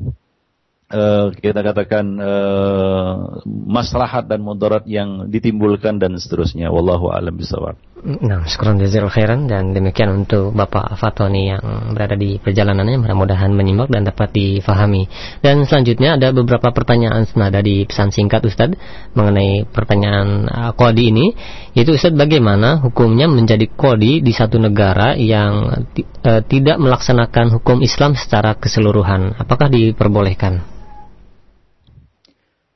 [0.90, 6.70] uh, kita katakan uh, maslahat dan mudarat yang ditimbulkan dan seterusnya.
[6.70, 7.74] Wallahu a'lam bishawab.
[8.02, 13.94] Nah, syukur jazil khairan dan demikian untuk Bapak Fatoni yang berada di perjalanannya mudah-mudahan menyimak
[13.94, 15.06] dan dapat difahami.
[15.38, 18.74] Dan selanjutnya ada beberapa pertanyaan senada di pesan singkat Ustadz
[19.14, 21.30] mengenai pertanyaan uh, kodi ini
[21.78, 25.86] yaitu Ustadz bagaimana hukumnya menjadi kodi di satu negara yang
[26.26, 30.58] uh, tidak melaksanakan hukum Islam secara keseluruhan apakah diperbolehkan?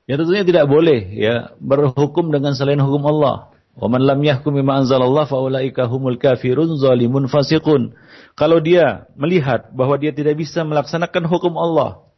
[0.06, 3.55] Ya tentunya tidak boleh ya berhukum dengan selain hukum Allah.
[3.76, 7.92] Wa man lam yahkum bima anzalallah faulaika humul kafirun zalimun fasiqun.
[8.32, 12.08] Kalau dia melihat bahwa dia tidak bisa melaksanakan hukum Allah,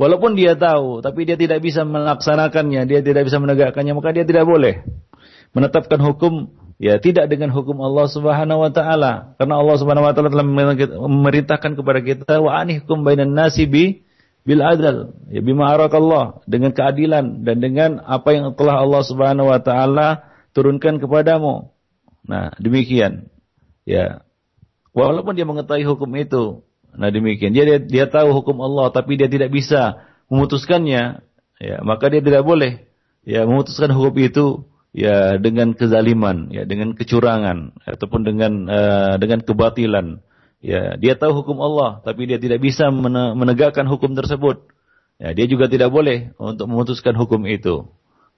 [0.00, 4.48] walaupun dia tahu tapi dia tidak bisa melaksanakannya, dia tidak bisa menegakkannya, maka dia tidak
[4.48, 4.80] boleh
[5.52, 6.50] menetapkan hukum
[6.80, 9.36] ya tidak dengan hukum Allah Subhanahu wa taala.
[9.36, 10.46] Karena Allah Subhanahu wa taala telah
[11.04, 14.04] memerintahkan kepada kita wa anihkum bainan nasi bi
[14.44, 19.60] bil adal ya bima arakallah dengan keadilan dan dengan apa yang telah Allah Subhanahu wa
[19.60, 21.74] taala turunkan kepadamu.
[22.24, 23.28] Nah, demikian.
[23.84, 24.24] Ya.
[24.94, 26.62] Walaupun dia mengetahui hukum itu,
[26.94, 27.50] nah demikian.
[27.50, 29.98] Dia, dia tahu hukum Allah tapi dia tidak bisa
[30.30, 31.26] memutuskannya,
[31.58, 32.86] ya, maka dia tidak boleh
[33.26, 34.46] ya memutuskan hukum itu
[34.94, 40.22] ya dengan kezaliman, ya dengan kecurangan ataupun dengan uh, dengan kebatilan.
[40.64, 42.88] Ya, dia tahu hukum Allah tapi dia tidak bisa
[43.34, 44.64] menegakkan hukum tersebut.
[45.18, 47.90] Ya, dia juga tidak boleh untuk memutuskan hukum itu.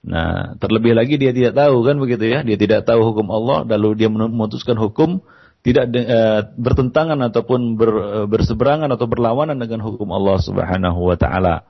[0.05, 4.05] Nah, terlebih lagi dia tidak tahu kan begitu ya, dia tidak tahu hukum Allah, lalu
[4.05, 5.25] dia memutuskan hukum
[5.65, 6.19] tidak de, e,
[6.55, 11.67] bertentangan ataupun ber, e, berseberangan atau berlawanan dengan hukum Allah Subhanahu wa taala.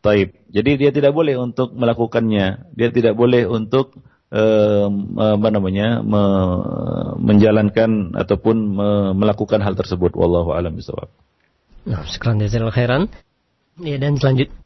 [0.00, 0.32] Taib.
[0.48, 3.92] Jadi dia tidak boleh untuk melakukannya, dia tidak boleh untuk
[4.32, 4.42] e,
[5.18, 6.22] apa namanya me,
[7.20, 10.16] menjalankan ataupun me, melakukan hal tersebut.
[10.16, 11.12] Wallahu a'lam bishawab.
[11.84, 12.40] Nah, sekarang
[12.72, 13.12] khairan.
[13.76, 14.63] Ya dan selanjutnya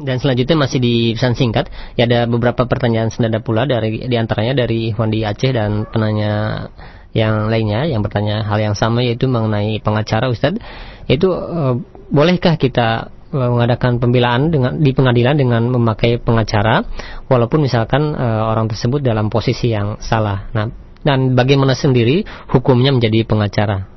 [0.00, 4.56] dan selanjutnya masih di pesan singkat, ya ada beberapa pertanyaan senada pula dari di antaranya
[4.56, 6.66] dari Wandi Aceh dan penanya
[7.10, 10.62] yang lainnya yang bertanya hal yang sama yaitu mengenai pengacara Ustadz.
[11.10, 11.74] Itu uh,
[12.08, 16.86] bolehkah kita uh, mengadakan pembelaan dengan di pengadilan dengan memakai pengacara
[17.26, 20.48] walaupun misalkan uh, orang tersebut dalam posisi yang salah.
[20.54, 20.70] Nah,
[21.02, 22.22] dan bagaimana sendiri
[22.52, 23.90] hukumnya menjadi pengacara?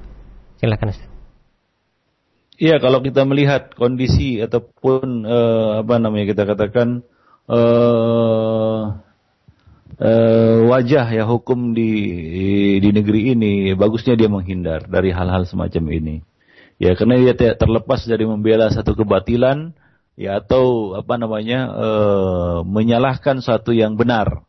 [0.58, 1.12] Silakan Ustadz.
[2.64, 7.03] Iya, kalau kita melihat kondisi ataupun uh, apa namanya kita katakan
[7.51, 9.03] uh,
[9.99, 11.91] uh, wajah ya hukum di
[12.80, 16.16] di negeri ini bagusnya dia menghindar dari hal-hal semacam ini.
[16.80, 19.76] Ya, karena dia tidak terlepas dari membela satu kebatilan
[20.16, 24.47] ya atau apa namanya uh, menyalahkan satu yang benar.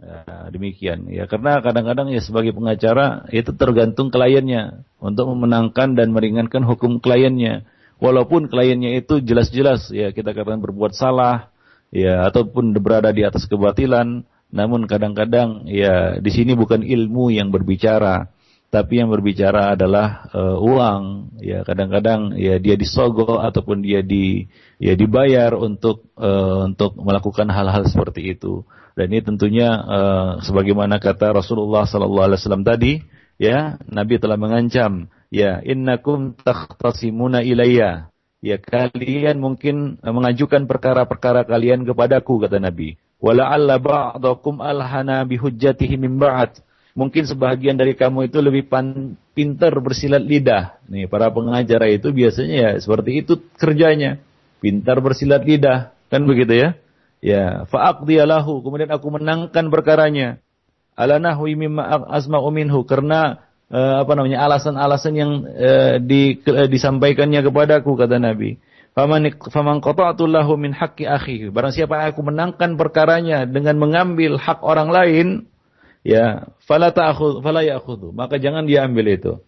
[0.00, 1.12] Ya, demikian.
[1.12, 4.88] Ya karena kadang-kadang ya sebagai pengacara itu tergantung kliennya.
[4.96, 7.68] Untuk memenangkan dan meringankan hukum kliennya.
[8.00, 11.52] Walaupun kliennya itu jelas-jelas ya kita katakan berbuat salah
[11.92, 14.24] ya ataupun berada di atas kebatilan.
[14.48, 18.32] Namun kadang-kadang ya di sini bukan ilmu yang berbicara.
[18.72, 21.36] Tapi yang berbicara adalah uh, uang.
[21.44, 24.48] Ya kadang-kadang ya dia disogok ataupun dia di
[24.80, 28.64] ya dibayar untuk uh, untuk melakukan hal-hal seperti itu
[29.00, 33.00] dan ini tentunya uh, sebagaimana kata Rasulullah sallallahu alaihi wasallam tadi,
[33.40, 38.12] ya, Nabi telah mengancam, ya, innakum takhtasimuna ilayya.
[38.44, 43.00] Ya, kalian mungkin mengajukan perkara-perkara kalian kepadaku kata Nabi.
[43.24, 46.60] Wala'alla ba'dakum alhana bihujjatihi min ba'd.
[46.92, 50.76] Mungkin sebahagian dari kamu itu lebih pan, pintar bersilat lidah.
[50.92, 54.20] Nih, para pengacara itu biasanya ya seperti itu kerjanya.
[54.60, 55.96] Pintar bersilat lidah.
[56.12, 56.79] Kan begitu ya?
[57.20, 58.64] Ya, fa'aqdiyalahu.
[58.64, 60.40] Kemudian aku menangkan perkaranya.
[60.96, 62.84] Ala nahwi mimma asma'u minhu.
[62.88, 68.56] Karena uh, apa namanya alasan-alasan yang uh, di, uh, disampaikannya kepadaku kata Nabi.
[68.90, 70.26] Faman faman qata'tu
[70.58, 71.54] min haqqi akhihi.
[71.54, 75.26] Barang siapa aku menangkan perkaranya dengan mengambil hak orang lain,
[76.02, 78.10] ya, fala ta'khudh fala ya'khudhu.
[78.10, 79.38] Maka jangan dia ambil itu.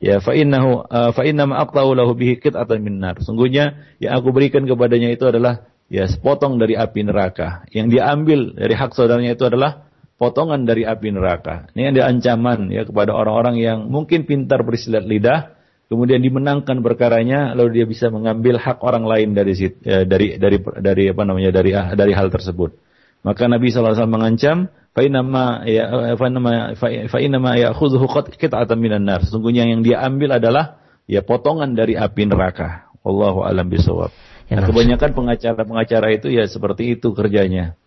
[0.00, 3.20] Ya, fa innahu uh, fa inna ma aqta'u lahu bihi qit'atan min nar.
[3.24, 7.66] Sungguhnya yang aku berikan kepadanya itu adalah ya sepotong dari api neraka.
[7.74, 11.68] Yang dia ambil dari hak saudaranya itu adalah potongan dari api neraka.
[11.74, 15.60] Ini ada ancaman ya kepada orang-orang yang mungkin pintar bersilat lidah
[15.90, 21.04] kemudian dimenangkan perkaranya lalu dia bisa mengambil hak orang lain dari eh, dari dari dari
[21.10, 22.78] apa namanya dari ah, dari hal tersebut
[23.26, 28.06] maka Nabi SAW mengancam fa inama ya fa inama fa inama ya'khudhu
[28.38, 30.78] qit'atan minan nar sesungguhnya yang dia ambil adalah
[31.10, 36.98] ya potongan dari api neraka wallahu alam bisawab ya, nah, kebanyakan pengacara-pengacara itu ya seperti
[36.98, 37.78] itu kerjanya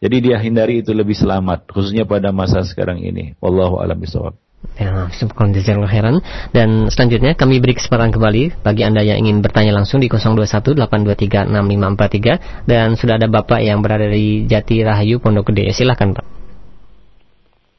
[0.00, 4.36] jadi dia hindari itu lebih selamat khususnya pada masa sekarang ini wallahu alam bisawab
[4.76, 6.20] Ya, syukur jazakallahu khairan.
[6.52, 12.96] Dan selanjutnya kami beri kesempatan kembali bagi Anda yang ingin bertanya langsung di 0218236543 dan
[12.96, 15.72] sudah ada Bapak yang berada di Jati Rahayu Pondok Gede.
[15.72, 16.24] Silahkan Pak.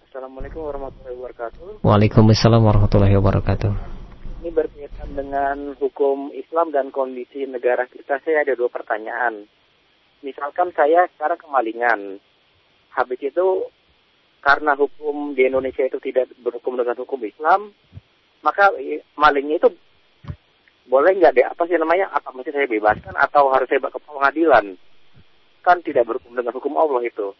[0.09, 1.81] Assalamualaikum warahmatullahi wabarakatuh.
[1.85, 3.90] Waalaikumsalam warahmatullahi wabarakatuh.
[5.11, 8.23] Dengan hukum Islam dan kondisi negara kita.
[8.23, 9.43] Saya ada dua pertanyaan.
[10.23, 12.21] Misalkan saya sekarang kemalingan.
[12.95, 13.67] Habis itu
[14.39, 17.71] karena hukum di Indonesia itu tidak berhukum dengan hukum Islam,
[18.41, 18.73] maka
[19.15, 19.69] malingnya itu
[20.91, 24.01] boleh nggak deh apa sih namanya apa mesti saya bebaskan atau harus saya bawa ke
[24.03, 24.65] pengadilan
[25.61, 27.31] kan tidak berhukum dengan hukum Allah itu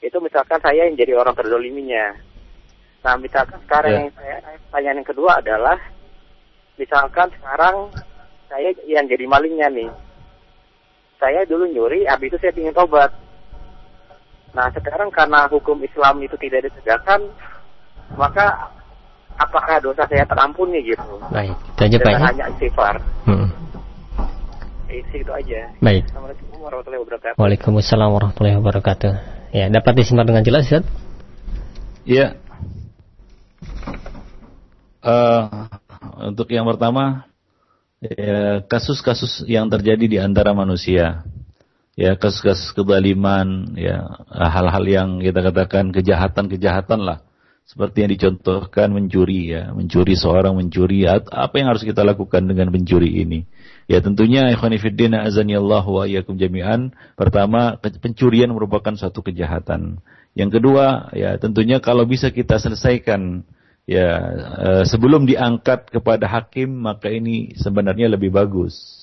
[0.00, 2.16] itu misalkan saya yang jadi orang terdoliminya
[3.04, 4.00] nah misalkan sekarang yeah.
[4.02, 4.34] yang saya
[4.66, 5.78] pertanyaan yang kedua adalah
[6.80, 7.92] misalkan sekarang
[8.48, 9.90] saya yang jadi malingnya nih
[11.20, 13.12] saya dulu nyuri habis itu saya ingin tobat
[14.50, 17.22] Nah sekarang karena hukum Islam itu tidak ditegakkan,
[18.18, 18.74] maka
[19.38, 21.22] apakah dosa saya terampuni gitu?
[21.30, 22.10] Baik, itu aja Pak.
[22.10, 22.18] Ya.
[22.18, 22.96] Hanya istighfar.
[23.30, 23.48] Hmm.
[24.90, 25.70] Itu aja.
[25.78, 26.02] Baik.
[26.10, 27.36] Assalamualaikum warahmatullahi wabarakatuh.
[27.38, 29.12] Waalaikumsalam warahmatullahi wabarakatuh.
[29.54, 30.86] Ya, dapat disimak dengan jelas, Ustaz?
[32.02, 32.38] Iya.
[35.00, 35.70] Uh,
[36.00, 37.28] untuk yang pertama,
[38.00, 41.24] ya, kasus-kasus ya, yang terjadi di antara manusia
[42.00, 47.20] ya kasus-kasus kebaliman, ya hal-hal yang kita katakan kejahatan-kejahatan lah.
[47.68, 53.22] Seperti yang dicontohkan mencuri ya, mencuri seorang mencuri apa yang harus kita lakukan dengan mencuri
[53.22, 53.46] ini?
[53.86, 56.90] Ya tentunya ikhwan fillah azanillah wa iyyakum jami'an.
[57.14, 60.02] Pertama, pencurian merupakan suatu kejahatan.
[60.34, 63.46] Yang kedua, ya tentunya kalau bisa kita selesaikan
[63.88, 64.08] ya
[64.58, 68.98] eh, sebelum diangkat kepada hakim maka ini sebenarnya lebih bagus.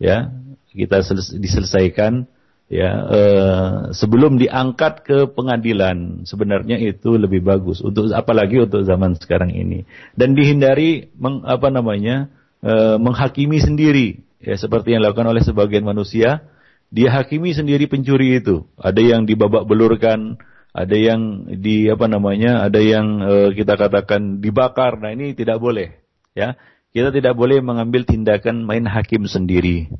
[0.00, 0.32] Ya,
[0.72, 1.04] kita
[1.36, 2.24] diselesaikan.
[2.70, 7.82] Ya eh, sebelum diangkat ke pengadilan sebenarnya itu lebih bagus.
[7.82, 9.82] Untuk apalagi untuk zaman sekarang ini.
[10.14, 12.30] Dan dihindari meng, apa namanya
[12.62, 14.22] eh, menghakimi sendiri.
[14.38, 16.46] Ya seperti yang dilakukan oleh sebagian manusia.
[16.94, 18.66] Dia hakimi sendiri pencuri itu.
[18.78, 20.38] Ada yang dibabak belurkan
[20.70, 25.94] ada yang di apa namanya ada yang eh, kita katakan dibakar nah ini tidak boleh
[26.34, 26.54] ya
[26.90, 29.90] kita tidak boleh mengambil tindakan main hakim sendiri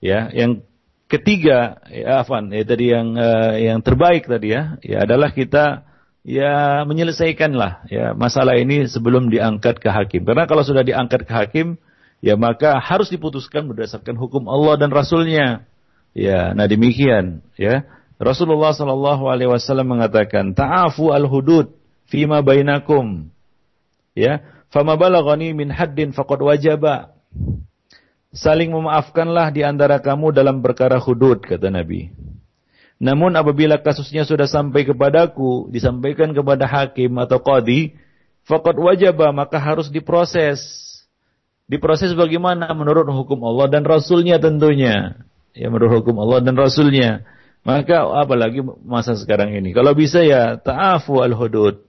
[0.00, 0.64] Ya, yang
[1.12, 5.84] ketiga, ya Afan, ya tadi yang uh, yang terbaik tadi ya, ya adalah kita
[6.24, 10.24] ya menyelesaikanlah ya masalah ini sebelum diangkat ke hakim.
[10.24, 11.76] Karena kalau sudah diangkat ke hakim,
[12.24, 15.68] ya maka harus diputuskan berdasarkan hukum Allah dan Rasulnya.
[16.16, 17.84] Ya, nah demikian ya.
[18.20, 21.72] Rasulullah Shallallahu Alaihi Wasallam mengatakan, ta'afu al hudud
[22.04, 23.32] fima bainakum.
[24.12, 27.16] Ya, fama balagani min haddin faqad wajaba.
[28.30, 32.12] Saling memaafkanlah di antara kamu dalam perkara hudud, kata Nabi.
[33.00, 37.96] Namun apabila kasusnya sudah sampai kepadaku, disampaikan kepada hakim atau qadi,
[38.44, 40.60] fakat wajaba maka harus diproses.
[41.64, 42.68] Diproses bagaimana?
[42.76, 45.16] Menurut hukum Allah dan Rasulnya tentunya.
[45.56, 47.24] Ya menurut hukum Allah dan Rasulnya.
[47.60, 49.76] Maka apalagi masa sekarang ini.
[49.76, 51.84] Kalau bisa ya ta'afu al-hudud.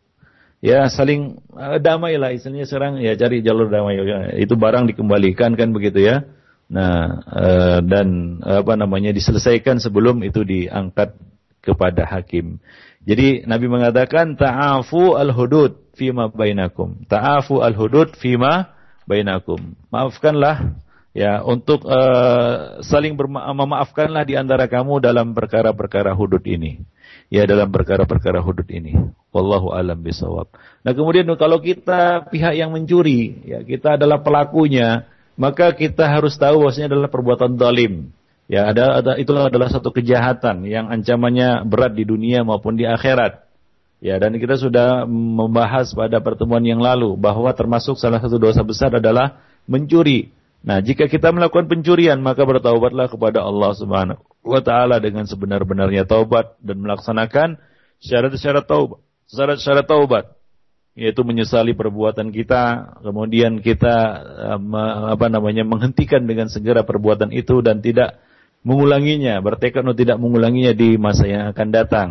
[0.61, 3.97] Ya saling uh, damai lah istilahnya sekarang ya cari jalur damai.
[3.97, 6.27] Ya, itu barang dikembalikan kan begitu ya.
[6.69, 11.17] Nah uh, dan apa namanya diselesaikan sebelum itu diangkat
[11.65, 12.61] kepada hakim.
[13.01, 17.09] Jadi Nabi mengatakan ta'afu al-hudud fima bainakum.
[17.09, 18.77] Ta'afu al-hudud fima
[19.09, 19.73] bainakum.
[19.89, 20.77] Maafkanlah
[21.11, 26.83] ya untuk uh, saling memaafkanlah di antara kamu dalam perkara-perkara hudud ini
[27.31, 28.99] ya dalam perkara-perkara hudud ini.
[29.31, 30.51] Wallahu alam bisawab.
[30.83, 35.07] Nah kemudian kalau kita pihak yang mencuri, ya kita adalah pelakunya,
[35.39, 38.11] maka kita harus tahu bahwasanya adalah perbuatan zalim.
[38.51, 43.47] Ya ada, ada itulah adalah satu kejahatan yang ancamannya berat di dunia maupun di akhirat.
[44.03, 48.91] Ya dan kita sudah membahas pada pertemuan yang lalu bahwa termasuk salah satu dosa besar
[48.99, 49.39] adalah
[49.71, 50.35] mencuri.
[50.61, 56.57] Nah, jika kita melakukan pencurian, maka bertaubatlah kepada Allah Subhanahu wa taala dengan sebenar-benarnya taubat
[56.61, 57.57] dan melaksanakan
[57.97, 59.01] syarat-syarat taubat.
[59.25, 60.25] Syarat-syarat taubat
[60.91, 63.95] yaitu menyesali perbuatan kita, kemudian kita
[65.15, 68.19] apa namanya menghentikan dengan segera perbuatan itu dan tidak
[68.67, 72.09] mengulanginya, bertekad untuk tidak mengulanginya di masa yang akan datang.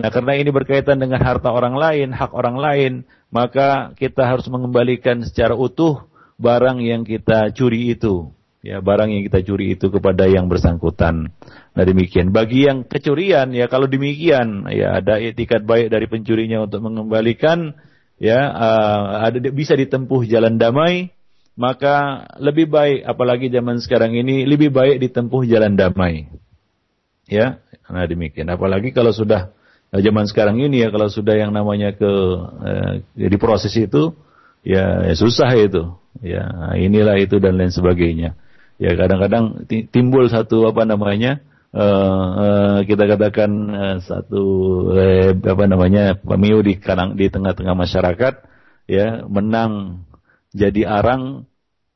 [0.00, 2.92] Nah, karena ini berkaitan dengan harta orang lain, hak orang lain,
[3.28, 6.08] maka kita harus mengembalikan secara utuh
[6.40, 8.32] barang yang kita curi itu.
[8.60, 11.32] Ya, barang yang kita curi itu kepada yang bersangkutan.
[11.72, 12.28] Nah, demikian.
[12.28, 17.72] Bagi yang kecurian, ya kalau demikian, ya ada etikat baik dari pencurinya untuk mengembalikan,
[18.20, 21.08] ya uh, ada bisa ditempuh jalan damai,
[21.56, 26.28] maka lebih baik, apalagi zaman sekarang ini, lebih baik ditempuh jalan damai.
[27.32, 28.52] Ya, nah demikian.
[28.52, 29.56] Apalagi kalau sudah
[29.90, 32.10] Nah, zaman sekarang ini ya kalau sudah yang namanya ke
[32.62, 32.92] eh,
[33.26, 34.14] di proses itu
[34.62, 35.98] ya, ya susah itu.
[36.18, 38.34] Ya, inilah itu dan lain sebagainya.
[38.80, 41.44] Ya kadang-kadang timbul satu apa namanya
[41.76, 44.44] uh, uh, kita katakan uh, satu
[44.90, 48.34] uh, apa namanya pemiu di kanang di tengah-tengah masyarakat
[48.88, 50.02] ya menang
[50.56, 51.44] jadi arang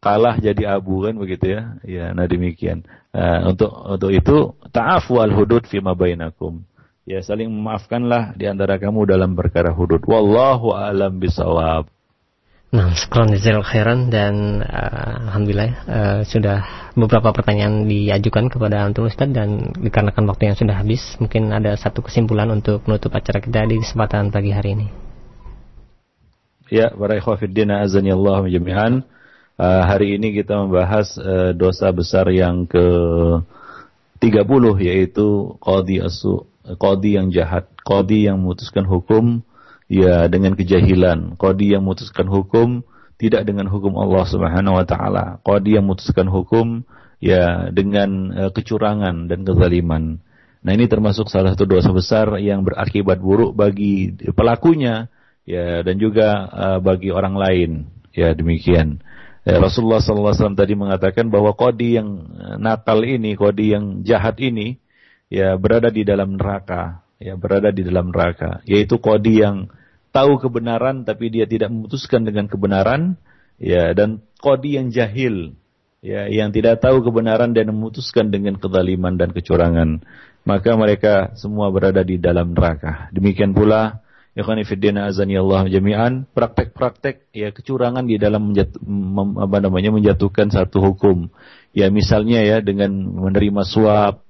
[0.04, 2.84] kalah jadi abu kan begitu ya ya nah demikian
[3.16, 6.68] uh, untuk untuk itu ta'afu al hudud fima bainakum
[7.08, 10.00] ya saling memaafkanlah di antara kamu dalam perkara hudud.
[10.08, 11.88] Wallahu alam bisawab.
[12.74, 19.30] Nah, sekarang jazakallahu khairan dan uh, alhamdulillah uh, sudah beberapa pertanyaan diajukan kepada antum Ustaz
[19.30, 23.78] dan dikarenakan waktu yang sudah habis, mungkin ada satu kesimpulan untuk menutup acara kita di
[23.78, 24.86] kesempatan pagi hari ini.
[26.66, 29.06] Ya, para ikhwafiddin azani Allah jami'an.
[29.54, 32.86] Uh, hari ini kita membahas uh, dosa besar yang ke
[34.18, 34.50] 30
[34.82, 36.42] yaitu qadi asu
[36.82, 39.46] kodi yang jahat, kodi yang memutuskan hukum
[39.88, 42.82] ya dengan kejahilan, kodi yang memutuskan hukum
[43.20, 46.82] tidak dengan hukum Allah Subhanahu wa taala, kodi yang memutuskan hukum
[47.22, 50.20] ya dengan uh, kecurangan dan kezaliman.
[50.64, 55.12] Nah, ini termasuk salah satu dosa besar yang berakibat buruk bagi pelakunya
[55.44, 57.70] ya dan juga uh, bagi orang lain.
[58.16, 59.04] Ya, demikian.
[59.44, 64.80] Ya, Rasulullah SAW tadi mengatakan bahwa kodi yang nakal ini, kodi yang jahat ini,
[65.28, 69.70] ya berada di dalam neraka, ya berada di dalam neraka, yaitu kodi yang
[70.14, 73.18] tahu kebenaran tapi dia tidak memutuskan dengan kebenaran,
[73.58, 75.54] ya dan kodi yang jahil,
[76.04, 80.02] ya yang tidak tahu kebenaran dan memutuskan dengan kezaliman dan kecurangan,
[80.44, 83.08] maka mereka semua berada di dalam neraka.
[83.10, 84.04] Demikian pula
[84.34, 91.30] azani Allah jami'an, praktek-praktek ya kecurangan di dalam menjat, mem, apa namanya menjatuhkan satu hukum.
[91.70, 94.23] Ya misalnya ya dengan menerima suap,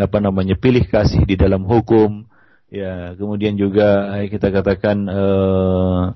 [0.00, 2.28] apa namanya pilih kasih di dalam hukum.
[2.70, 6.14] Ya kemudian juga eh, kita katakan uh,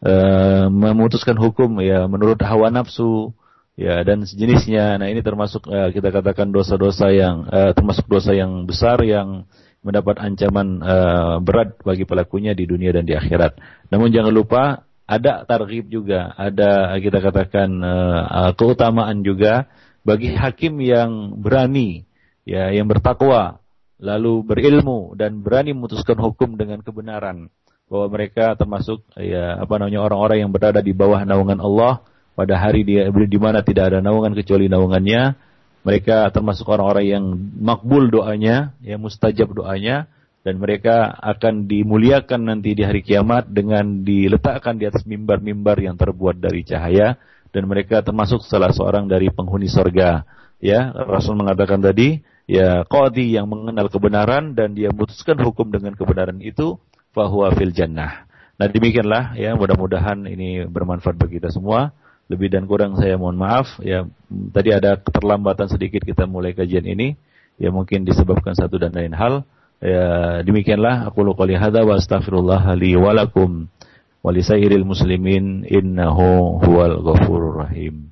[0.00, 3.36] uh, memutuskan hukum ya menurut hawa nafsu
[3.76, 4.96] ya dan sejenisnya.
[4.96, 9.44] Nah ini termasuk uh, kita katakan dosa-dosa yang uh, termasuk dosa yang besar yang
[9.82, 13.58] mendapat ancaman uh, berat bagi pelakunya di dunia dan di akhirat.
[13.90, 19.66] Namun jangan lupa ada targhib juga ada kita katakan uh, keutamaan juga
[20.06, 22.06] bagi hakim yang berani
[22.42, 23.62] ya yang bertakwa
[24.02, 27.46] lalu berilmu dan berani memutuskan hukum dengan kebenaran.
[27.86, 32.02] Bahwa mereka termasuk ya apa namanya orang-orang yang berada di bawah naungan Allah.
[32.32, 35.38] Pada hari dia di mana tidak ada naungan kecuali naungannya.
[35.84, 37.24] Mereka termasuk orang-orang yang
[37.60, 40.10] makbul doanya yang mustajab doanya.
[40.42, 46.42] Dan mereka akan dimuliakan nanti di hari kiamat dengan diletakkan di atas mimbar-mimbar yang terbuat
[46.42, 47.20] dari cahaya.
[47.52, 50.24] Dan mereka termasuk salah seorang dari penghuni sorga.
[50.58, 56.38] Ya Rasul mengatakan tadi ya qadi yang mengenal kebenaran dan dia memutuskan hukum dengan kebenaran
[56.42, 56.78] itu
[57.14, 58.26] fahuwa fil jannah.
[58.56, 61.94] Nah demikianlah ya mudah-mudahan ini bermanfaat bagi kita semua.
[62.30, 67.18] Lebih dan kurang saya mohon maaf ya tadi ada keterlambatan sedikit kita mulai kajian ini
[67.60, 69.44] ya mungkin disebabkan satu dan lain hal.
[69.82, 73.66] Ya demikianlah aku qouli hadza wa astaghfirullah li wa lakum
[74.22, 78.11] muslimin innahu huwal ghafurur rahim.